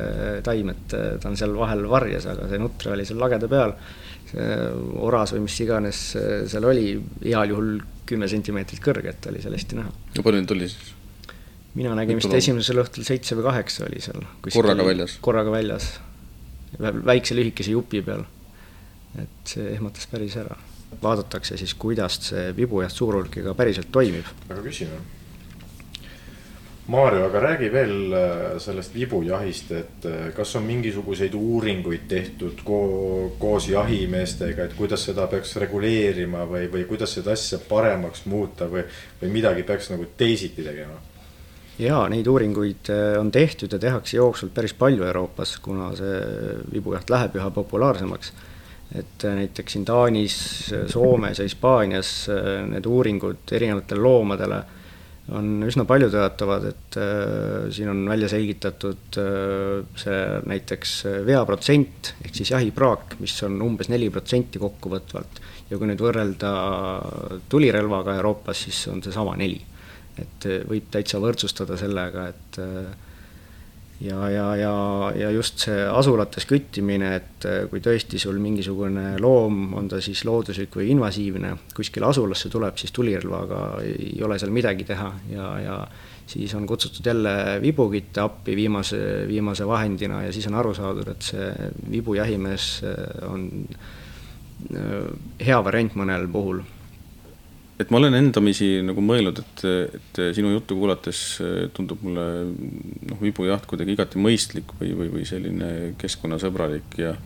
taim, 0.45 0.73
et 0.75 0.97
äh, 0.97 1.07
ta 1.21 1.31
on 1.31 1.39
seal 1.41 1.55
vahel 1.57 1.85
varjes, 1.91 2.27
aga 2.31 2.49
see 2.51 2.61
nutre 2.61 2.93
oli 2.95 3.07
seal 3.09 3.23
lagede 3.23 3.49
peal. 3.51 3.77
oras 5.05 5.31
või 5.31 5.45
mis 5.45 5.57
iganes 5.63 5.99
äh, 6.19 6.43
seal 6.51 6.65
oli, 6.67 6.89
heal 7.23 7.53
juhul 7.53 7.77
kümme 8.09 8.29
sentimeetrit 8.29 8.83
kõrge, 8.83 9.13
et 9.15 9.29
oli 9.31 9.43
seal 9.43 9.55
hästi 9.57 9.81
näha. 9.81 9.93
no 10.17 10.25
palju 10.27 10.41
neid 10.41 10.55
oli 10.57 10.69
siis? 10.69 10.95
mina 11.75 11.95
nägin 11.97 12.19
vist 12.21 12.35
esimesel 12.35 12.83
õhtul 12.83 13.07
seitse 13.07 13.39
või 13.39 13.49
kaheksa 13.49 13.87
oli 13.89 14.03
seal. 14.05 14.27
korraga 14.51 14.87
väljas? 14.91 15.17
korraga 15.25 15.55
väljas, 15.55 15.95
väikse 16.81 17.37
lühikese 17.37 17.75
jupi 17.75 18.03
peal. 18.03 18.25
et 19.15 19.47
see 19.47 19.69
ehmatas 19.77 20.09
päris 20.11 20.35
ära 20.37 20.57
vaadatakse 21.03 21.57
siis, 21.57 21.75
kuidas 21.75 22.19
see 22.29 22.55
vibujaht 22.57 22.93
suurhulkiga 22.93 23.55
päriselt 23.55 23.93
toimib. 23.93 24.25
väga 24.49 24.63
küsime. 24.63 25.03
Maarjo, 26.87 27.23
aga 27.31 27.41
räägi 27.41 27.71
veel 27.73 28.13
äh, 28.13 28.43
sellest 28.61 28.93
vibujahist, 28.95 29.71
et 29.73 30.05
äh, 30.05 30.27
kas 30.37 30.51
on 30.59 30.67
mingisuguseid 30.69 31.33
uuringuid 31.35 32.05
tehtud 32.09 32.61
ko 32.65 32.81
koos 33.41 33.71
jahimeestega, 33.71 34.67
et 34.67 34.75
kuidas 34.77 35.07
seda 35.09 35.25
peaks 35.33 35.57
reguleerima 35.63 36.45
või, 36.51 36.69
või 36.73 36.85
kuidas 36.91 37.17
seda 37.17 37.33
asja 37.33 37.59
paremaks 37.69 38.27
muuta 38.29 38.69
või, 38.69 38.85
või 39.23 39.33
midagi 39.33 39.65
peaks 39.65 39.89
nagu 39.95 40.11
teisiti 40.17 40.67
tegema? 40.67 41.01
Jaa, 41.79 42.09
neid 42.09 42.27
uuringuid 42.31 42.91
äh, 42.93 43.21
on 43.21 43.31
tehtud 43.35 43.73
ja 43.73 43.79
tehakse 43.79 44.17
jooksvalt 44.17 44.55
päris 44.55 44.75
palju 44.79 45.05
Euroopas, 45.05 45.59
kuna 45.65 45.93
see 45.99 46.19
vibujaht 46.73 47.11
läheb 47.11 47.41
üha 47.41 47.51
populaarsemaks 47.55 48.33
et 48.95 49.25
äh, 49.25 49.35
näiteks 49.41 49.75
siin 49.75 49.85
Taanis, 49.85 50.39
Soomes 50.93 51.39
ja 51.39 51.49
Hispaanias 51.49 52.15
äh, 52.31 52.63
need 52.71 52.87
uuringud 52.87 53.53
erinevatele 53.53 54.03
loomadele 54.05 54.63
on 55.33 55.65
üsna 55.65 55.87
paljutõotavad, 55.89 56.67
et 56.69 56.97
äh, 57.01 57.67
siin 57.73 57.89
on 57.89 58.03
välja 58.09 58.29
selgitatud 58.29 59.19
äh, 59.21 59.87
see 59.99 60.19
näiteks 60.51 60.97
veaprotsent 61.27 62.15
ehk 62.25 62.37
siis 62.37 62.53
jahipraak, 62.53 63.17
mis 63.25 63.37
on 63.47 63.57
umbes 63.65 63.89
neli 63.93 64.11
protsenti 64.13 64.61
kokkuvõtvalt. 64.63 65.41
ja 65.71 65.79
kui 65.81 65.89
nüüd 65.89 66.03
võrrelda 66.05 66.51
tulirelvaga 67.49 68.19
Euroopas, 68.19 68.67
siis 68.67 68.83
on 68.93 69.01
seesama 69.03 69.33
neli. 69.41 69.63
Et 70.21 70.47
äh, 70.49 70.63
võib 70.69 70.87
täitsa 70.93 71.21
võrdsustada 71.23 71.77
sellega, 71.81 72.29
et 72.31 72.59
äh, 72.63 72.89
ja, 74.05 74.19
ja, 74.31 74.47
ja, 74.59 74.75
ja 75.19 75.31
just 75.35 75.65
see 75.67 75.85
asulates 75.89 76.47
küttimine, 76.51 77.15
et 77.21 77.47
äh, 77.49 77.61
kui 77.71 77.83
tõesti 77.85 78.21
sul 78.23 78.39
mingisugune 78.43 79.15
loom, 79.23 79.75
on 79.79 79.91
ta 79.91 80.01
siis 80.05 80.25
looduslik 80.29 80.77
või 80.79 80.91
invasiivne, 80.95 81.55
kuskile 81.77 82.11
asulasse 82.11 82.53
tuleb, 82.53 82.79
siis 82.81 82.95
tulirelvaga 82.95 83.65
ei 83.85 84.19
ole 84.25 84.39
seal 84.41 84.55
midagi 84.55 84.87
teha. 84.89 85.11
Ja, 85.33 85.49
ja 85.63 85.79
siis 86.27 86.55
on 86.57 86.67
kutsutud 86.67 87.05
jälle 87.05 87.35
vibukitte 87.63 88.23
appi 88.23 88.55
viimase, 88.57 88.99
viimase 89.29 89.67
vahendina 89.69 90.23
ja 90.25 90.33
siis 90.33 90.47
on 90.49 90.57
aru 90.61 90.73
saadud, 90.77 91.11
et 91.13 91.27
see 91.27 91.51
vibujahimees 91.93 92.69
on 93.29 93.51
hea 95.45 95.59
variant 95.67 95.99
mõnel 95.99 96.25
puhul 96.33 96.63
et 97.81 97.91
ma 97.91 97.99
olen 97.99 98.15
endamisi 98.15 98.69
nagu 98.87 99.03
mõelnud, 99.03 99.41
et, 99.43 99.65
et 99.99 100.21
sinu 100.37 100.53
juttu 100.53 100.77
kuulates 100.79 101.23
tundub 101.75 102.05
mulle 102.07 102.27
noh, 103.11 103.19
vibujaht 103.23 103.67
kuidagi 103.71 103.97
igati 103.97 104.23
mõistlik 104.23 104.77
või, 104.79 104.93
või, 104.95 105.11
või 105.17 105.27
selline 105.29 105.71
keskkonnasõbralik 106.01 106.99
ja 107.03 107.17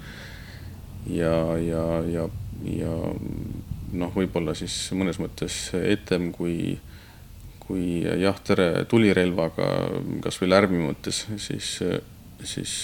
ja, 1.09 1.35
ja, 1.61 1.85
ja, 2.09 2.25
ja 2.69 2.95
noh, 3.93 4.13
võib-olla 4.13 4.55
siis 4.59 4.75
mõnes 4.97 5.21
mõttes 5.21 5.71
etem 5.79 6.31
kui, 6.35 6.77
kui 7.63 8.03
jahtere 8.21 8.85
tulirelvaga, 8.91 9.71
kasvõi 10.25 10.51
lärmi 10.51 10.83
mõttes, 10.83 11.25
siis, 11.41 11.79
siis 12.43 12.75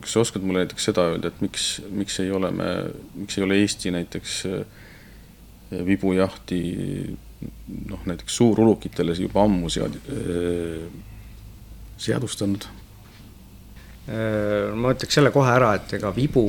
kas 0.00 0.14
sa 0.14 0.22
oskad 0.22 0.44
mulle 0.44 0.64
näiteks 0.64 0.88
seda 0.88 1.10
öelda, 1.10 1.30
et 1.30 1.42
miks, 1.44 1.66
miks 1.92 2.18
ei 2.22 2.32
ole 2.32 2.50
me, 2.54 2.70
miks 3.18 3.36
ei 3.36 3.44
ole 3.44 3.58
Eesti 3.60 3.92
näiteks 3.92 4.36
äh, 4.48 4.84
vibujahti 5.70 6.60
noh, 7.90 8.02
näiteks 8.06 8.36
suurulukitele 8.36 9.14
juba 9.18 9.44
ammu 9.46 9.70
sead-, 9.72 10.00
seadustanud? 11.98 12.68
ma 14.06 14.92
ütleks 14.94 15.16
selle 15.18 15.32
kohe 15.34 15.50
ära, 15.50 15.72
et 15.74 15.96
ega 15.96 16.12
vibu 16.14 16.42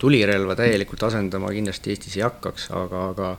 tulirelva 0.00 0.54
täielikult 0.56 1.02
asendama 1.10 1.50
kindlasti 1.52 1.92
Eestis 1.92 2.14
ei 2.16 2.24
hakkaks, 2.24 2.70
aga, 2.72 3.02
aga 3.12 3.34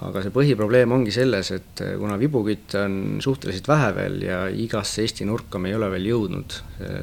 aga 0.00 0.22
see 0.24 0.32
põhiprobleem 0.32 0.92
ongi 0.96 1.12
selles, 1.12 1.50
et 1.52 1.82
kuna 2.00 2.16
vibukütte 2.20 2.80
on 2.80 2.94
suhteliselt 3.20 3.66
vähe 3.68 3.90
veel 3.96 4.14
ja 4.24 4.38
igasse 4.48 5.04
Eesti 5.04 5.26
nurka 5.28 5.60
me 5.60 5.68
ei 5.68 5.76
ole 5.76 5.90
veel 5.92 6.08
jõudnud 6.08 6.56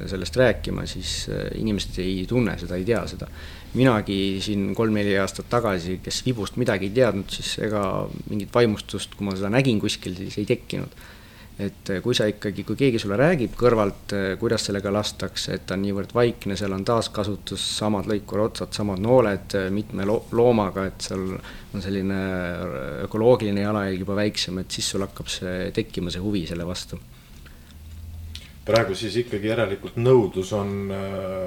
sellest 0.09 0.39
rääkima, 0.41 0.87
siis 0.89 1.27
inimesed 1.59 1.99
ei 2.01 2.23
tunne 2.29 2.57
seda, 2.57 2.79
ei 2.79 2.87
tea 2.89 3.03
seda 3.11 3.29
minagi 3.77 4.39
siin 4.41 4.71
kolm-neli 4.77 5.13
aastat 5.21 5.49
tagasi, 5.51 5.99
kes 6.03 6.23
vibust 6.25 6.57
midagi 6.61 6.89
ei 6.89 6.95
teadnud, 6.95 7.29
siis 7.33 7.55
ega 7.67 7.83
mingit 8.29 8.53
vaimustust, 8.53 9.15
kui 9.17 9.27
ma 9.27 9.35
seda 9.37 9.51
nägin 9.53 9.81
kuskil, 9.81 10.17
siis 10.17 10.39
ei 10.41 10.49
tekkinud. 10.49 11.07
et 11.59 11.89
kui 11.99 12.15
sa 12.15 12.23
ikkagi, 12.23 12.63
kui 12.63 12.77
keegi 12.79 13.01
sulle 13.03 13.17
räägib 13.19 13.51
kõrvalt, 13.59 14.13
kuidas 14.39 14.63
sellega 14.69 14.93
lastakse, 14.95 15.57
et 15.57 15.65
ta 15.67 15.75
on 15.75 15.81
niivõrd 15.83 16.13
vaikne, 16.15 16.55
seal 16.55 16.71
on 16.71 16.85
taaskasutus, 16.87 17.65
samad 17.81 18.07
lõikurotsad, 18.07 18.71
samad 18.71 19.03
nooled 19.03 19.57
mitme 19.75 20.07
lo 20.07 20.21
loomaga, 20.31 20.87
et 20.87 21.03
seal 21.03 21.33
on 21.35 21.83
selline 21.83 22.21
ökoloogiline 23.09 23.67
jalajälg 23.67 24.05
juba 24.05 24.15
väiksem, 24.21 24.63
et 24.63 24.71
siis 24.71 24.87
sul 24.87 25.03
hakkab 25.03 25.27
see 25.27 25.73
tekkima, 25.75 26.15
see 26.15 26.23
huvi 26.23 26.47
selle 26.47 26.63
vastu 26.63 27.01
praegu 28.65 28.95
siis 28.97 29.15
ikkagi 29.23 29.49
järelikult 29.51 29.97
nõudlus 30.01 30.51
on, 30.57 30.91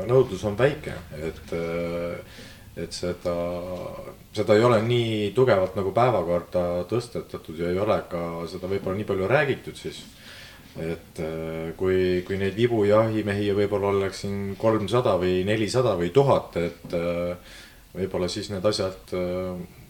nõudlus 0.08 0.42
on 0.48 0.56
väike, 0.58 0.94
et, 1.22 1.52
et 2.82 2.96
seda, 2.96 3.36
seda 4.34 4.56
ei 4.56 4.64
ole 4.66 4.80
nii 4.86 5.30
tugevalt 5.36 5.76
nagu 5.78 5.92
päevakorda 5.96 6.64
tõstetatud 6.90 7.60
ja 7.62 7.70
ei 7.70 7.78
ole 7.82 8.00
ka 8.10 8.24
seda 8.50 8.70
võib-olla 8.70 8.98
nii 8.98 9.08
palju 9.12 9.30
räägitud 9.30 9.78
siis. 9.78 10.02
et 10.80 11.20
kui, 11.76 12.22
kui 12.26 12.38
neid 12.40 12.56
vibujahimehi 12.56 13.52
võib-olla 13.52 13.92
oleks 13.92 14.24
siin 14.24 14.56
kolmsada 14.58 15.18
või 15.20 15.42
nelisada 15.44 15.92
või 16.00 16.08
tuhat, 16.10 16.56
et 16.56 16.94
võib-olla 17.92 18.28
siis 18.32 18.48
need 18.50 18.64
asjad 18.64 19.12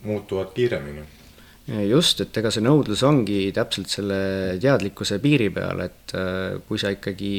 muutuvad 0.02 0.50
kiiremini 0.56 1.21
just, 1.66 2.20
et 2.24 2.36
ega 2.40 2.50
see 2.50 2.64
nõudlus 2.64 3.04
ongi 3.06 3.46
täpselt 3.54 3.90
selle 3.92 4.18
teadlikkuse 4.62 5.20
piiri 5.22 5.48
peal, 5.54 5.84
et 5.84 6.14
äh, 6.18 6.58
kui 6.66 6.80
sa 6.80 6.90
ikkagi 6.90 7.34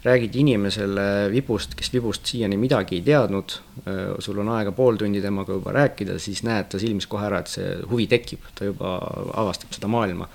räägid 0.00 0.38
inimesele 0.40 1.28
vibust, 1.32 1.74
kes 1.76 1.92
vibust 1.92 2.30
siiani 2.30 2.56
midagi 2.56 2.96
ei 2.96 3.04
teadnud, 3.04 3.56
äh, 3.84 4.00
sul 4.24 4.40
on 4.40 4.52
aega 4.56 4.72
pool 4.76 4.96
tundi 5.00 5.20
temaga 5.20 5.58
juba 5.58 5.76
rääkida, 5.76 6.16
siis 6.22 6.40
näed 6.46 6.70
ta 6.72 6.80
silmis 6.80 7.08
kohe 7.10 7.28
ära, 7.28 7.42
et 7.44 7.52
see 7.52 7.76
huvi 7.90 8.08
tekib, 8.08 8.48
ta 8.56 8.70
juba 8.70 8.96
avastab 9.42 9.76
seda 9.76 9.92
maailma. 9.92 10.28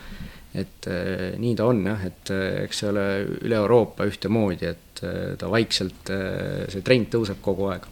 et 0.56 0.88
äh, 0.88 1.34
nii 1.42 1.56
ta 1.58 1.66
on 1.68 1.82
jah, 1.84 2.06
et 2.06 2.30
eks 2.32 2.78
see 2.80 2.88
ole 2.88 3.08
üle 3.42 3.58
Euroopa 3.58 4.06
ühtemoodi, 4.08 4.70
et 4.70 5.02
ta 5.36 5.50
vaikselt, 5.52 6.08
see 6.72 6.86
trend 6.86 7.10
tõuseb 7.12 7.42
kogu 7.44 7.68
aeg 7.74 7.90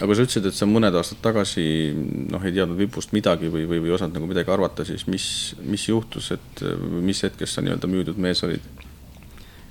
aga 0.00 0.14
sa 0.14 0.24
ütlesid, 0.26 0.48
et 0.48 0.56
sa 0.56 0.68
mõned 0.68 0.96
aastad 0.96 1.22
tagasi 1.24 1.66
noh, 1.94 2.42
ei 2.44 2.52
teadnud 2.52 2.78
vipust 2.78 3.14
midagi 3.16 3.48
või, 3.52 3.64
või, 3.68 3.80
või 3.80 3.92
ei 3.92 3.96
osanud 3.96 4.18
nagu 4.18 4.28
midagi 4.28 4.52
arvata, 4.52 4.84
siis 4.84 5.06
mis, 5.08 5.28
mis 5.64 5.86
juhtus, 5.88 6.32
et 6.36 6.64
mis 6.80 7.22
hetkest 7.24 7.56
sa 7.56 7.64
nii-öelda 7.64 7.90
müüdud 7.90 8.20
mees 8.20 8.44
olid? 8.46 8.64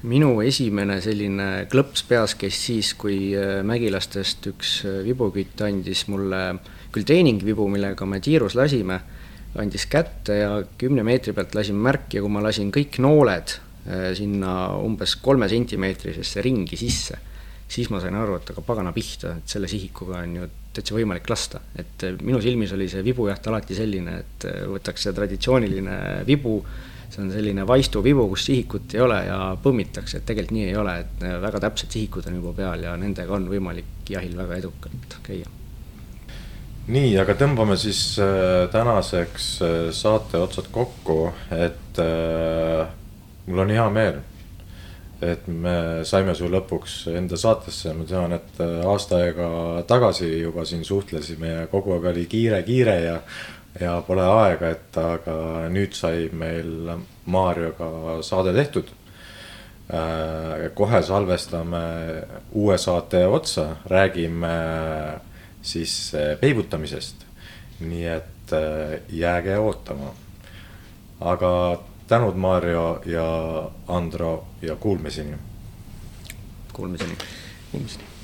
minu 0.05 0.38
esimene 0.45 0.99
selline 1.01 1.65
klõps 1.71 2.03
peas 2.05 2.35
käis 2.38 2.57
siis, 2.67 2.93
kui 2.99 3.33
äh, 3.38 3.61
Mägilastest 3.65 4.49
üks 4.51 4.77
äh, 4.85 4.99
vibukütt 5.05 5.61
andis 5.65 6.05
mulle 6.11 6.41
küll 6.93 7.07
treeningvibu, 7.07 7.67
millega 7.71 8.07
me 8.07 8.19
tiirus 8.23 8.55
lasime, 8.57 8.99
andis 9.57 9.88
kätte 9.89 10.39
ja 10.41 10.51
kümne 10.77 11.03
meetri 11.07 11.33
pealt 11.35 11.55
lasin 11.57 11.79
märki 11.81 12.19
ja 12.19 12.25
kui 12.25 12.33
ma 12.33 12.43
lasin 12.45 12.69
kõik 12.75 12.99
nooled 13.03 13.55
äh, 13.55 14.11
sinna 14.17 14.75
umbes 14.77 15.17
kolme 15.25 15.49
sentimeetrisesse 15.51 16.43
ringi 16.45 16.77
sisse 16.79 17.21
siis 17.75 17.89
ma 17.91 17.99
sain 17.99 18.15
aru, 18.15 18.39
et 18.39 18.51
aga 18.53 18.63
pagana 18.65 18.93
pihta, 18.95 19.35
et 19.39 19.51
selle 19.51 19.67
sihikuga 19.71 20.21
on 20.23 20.35
ju 20.39 20.49
täitsa 20.75 20.95
võimalik 20.95 21.29
lasta. 21.31 21.61
et 21.75 22.03
eh, 22.03 22.17
minu 22.21 22.41
silmis 22.43 22.73
oli 22.75 22.88
see 22.91 23.03
vibujaht 23.05 23.47
alati 23.51 23.77
selline, 23.77 24.19
et 24.23 24.47
eh, 24.49 24.61
võtaks 24.71 25.07
see 25.07 25.15
traditsiooniline 25.15 25.97
vibu, 26.27 26.57
see 27.09 27.21
on 27.23 27.31
selline 27.31 27.65
vaistuvibu, 27.67 28.27
kus 28.31 28.47
sihikut 28.49 28.95
ei 28.95 29.03
ole 29.03 29.19
ja 29.27 29.39
põmmitakse, 29.63 30.19
et 30.19 30.27
tegelikult 30.27 30.57
nii 30.57 30.69
ei 30.69 30.79
ole, 30.79 30.97
et 31.03 31.27
eh, 31.27 31.38
väga 31.43 31.63
täpsed 31.67 31.95
sihikud 31.95 32.27
on 32.31 32.39
juba 32.41 32.55
peal 32.61 32.88
ja 32.88 32.95
nendega 32.99 33.38
on 33.38 33.47
võimalik 33.51 34.11
jahil 34.11 34.35
väga 34.38 34.59
edukalt 34.63 35.19
käia. 35.25 35.51
nii, 36.88 37.15
aga 37.17 37.33
tõmbame 37.39 37.79
siis 37.81 38.19
tänaseks 38.71 39.49
saate 39.95 40.38
otsad 40.38 40.69
kokku, 40.71 41.19
et 41.55 42.01
äh, 42.03 42.88
mul 43.47 43.63
on 43.65 43.73
hea 43.73 43.89
meel 43.89 44.23
et 45.21 45.47
me 45.47 46.04
saime 46.08 46.36
su 46.36 46.47
lõpuks 46.51 47.06
enda 47.15 47.38
saatesse, 47.39 47.93
ma 47.95 48.06
tean, 48.08 48.36
et 48.36 48.60
äh, 48.63 48.82
aasta 48.88 49.21
aega 49.23 49.47
tagasi 49.88 50.28
juba 50.41 50.65
siin 50.67 50.84
suhtlesime 50.86 51.51
ja 51.51 51.67
kogu 51.71 51.95
aeg 51.95 52.10
oli 52.12 52.25
kiire, 52.32 52.62
kiire 52.67 52.95
ja. 53.04 53.15
ja 53.80 53.95
pole 54.08 54.25
aega, 54.28 54.73
et 54.75 54.99
aga 54.99 55.38
nüüd 55.71 55.95
sai 55.95 56.28
meil 56.34 56.91
Marioga 57.32 58.19
saade 58.25 58.54
tehtud. 58.56 58.91
Äh, 59.86 60.67
kohe 60.75 61.01
salvestame 61.06 61.86
uue 62.58 62.78
saate 62.82 63.25
otsa, 63.28 63.69
räägime 63.88 64.56
siis 65.62 66.13
äh, 66.15 66.36
peibutamisest. 66.39 67.23
nii 67.80 68.06
et 68.08 68.51
jääge 69.12 69.58
ootama. 69.60 70.13
aga 71.19 71.49
tänud, 72.08 72.36
Maarjo 72.36 73.02
ja 73.06 73.70
Andro 73.88 74.48
ja 74.62 74.76
kuulmiseni. 74.76 75.38
Kuulmiseni. 76.74 77.18
Kuulmiseni 77.72 78.14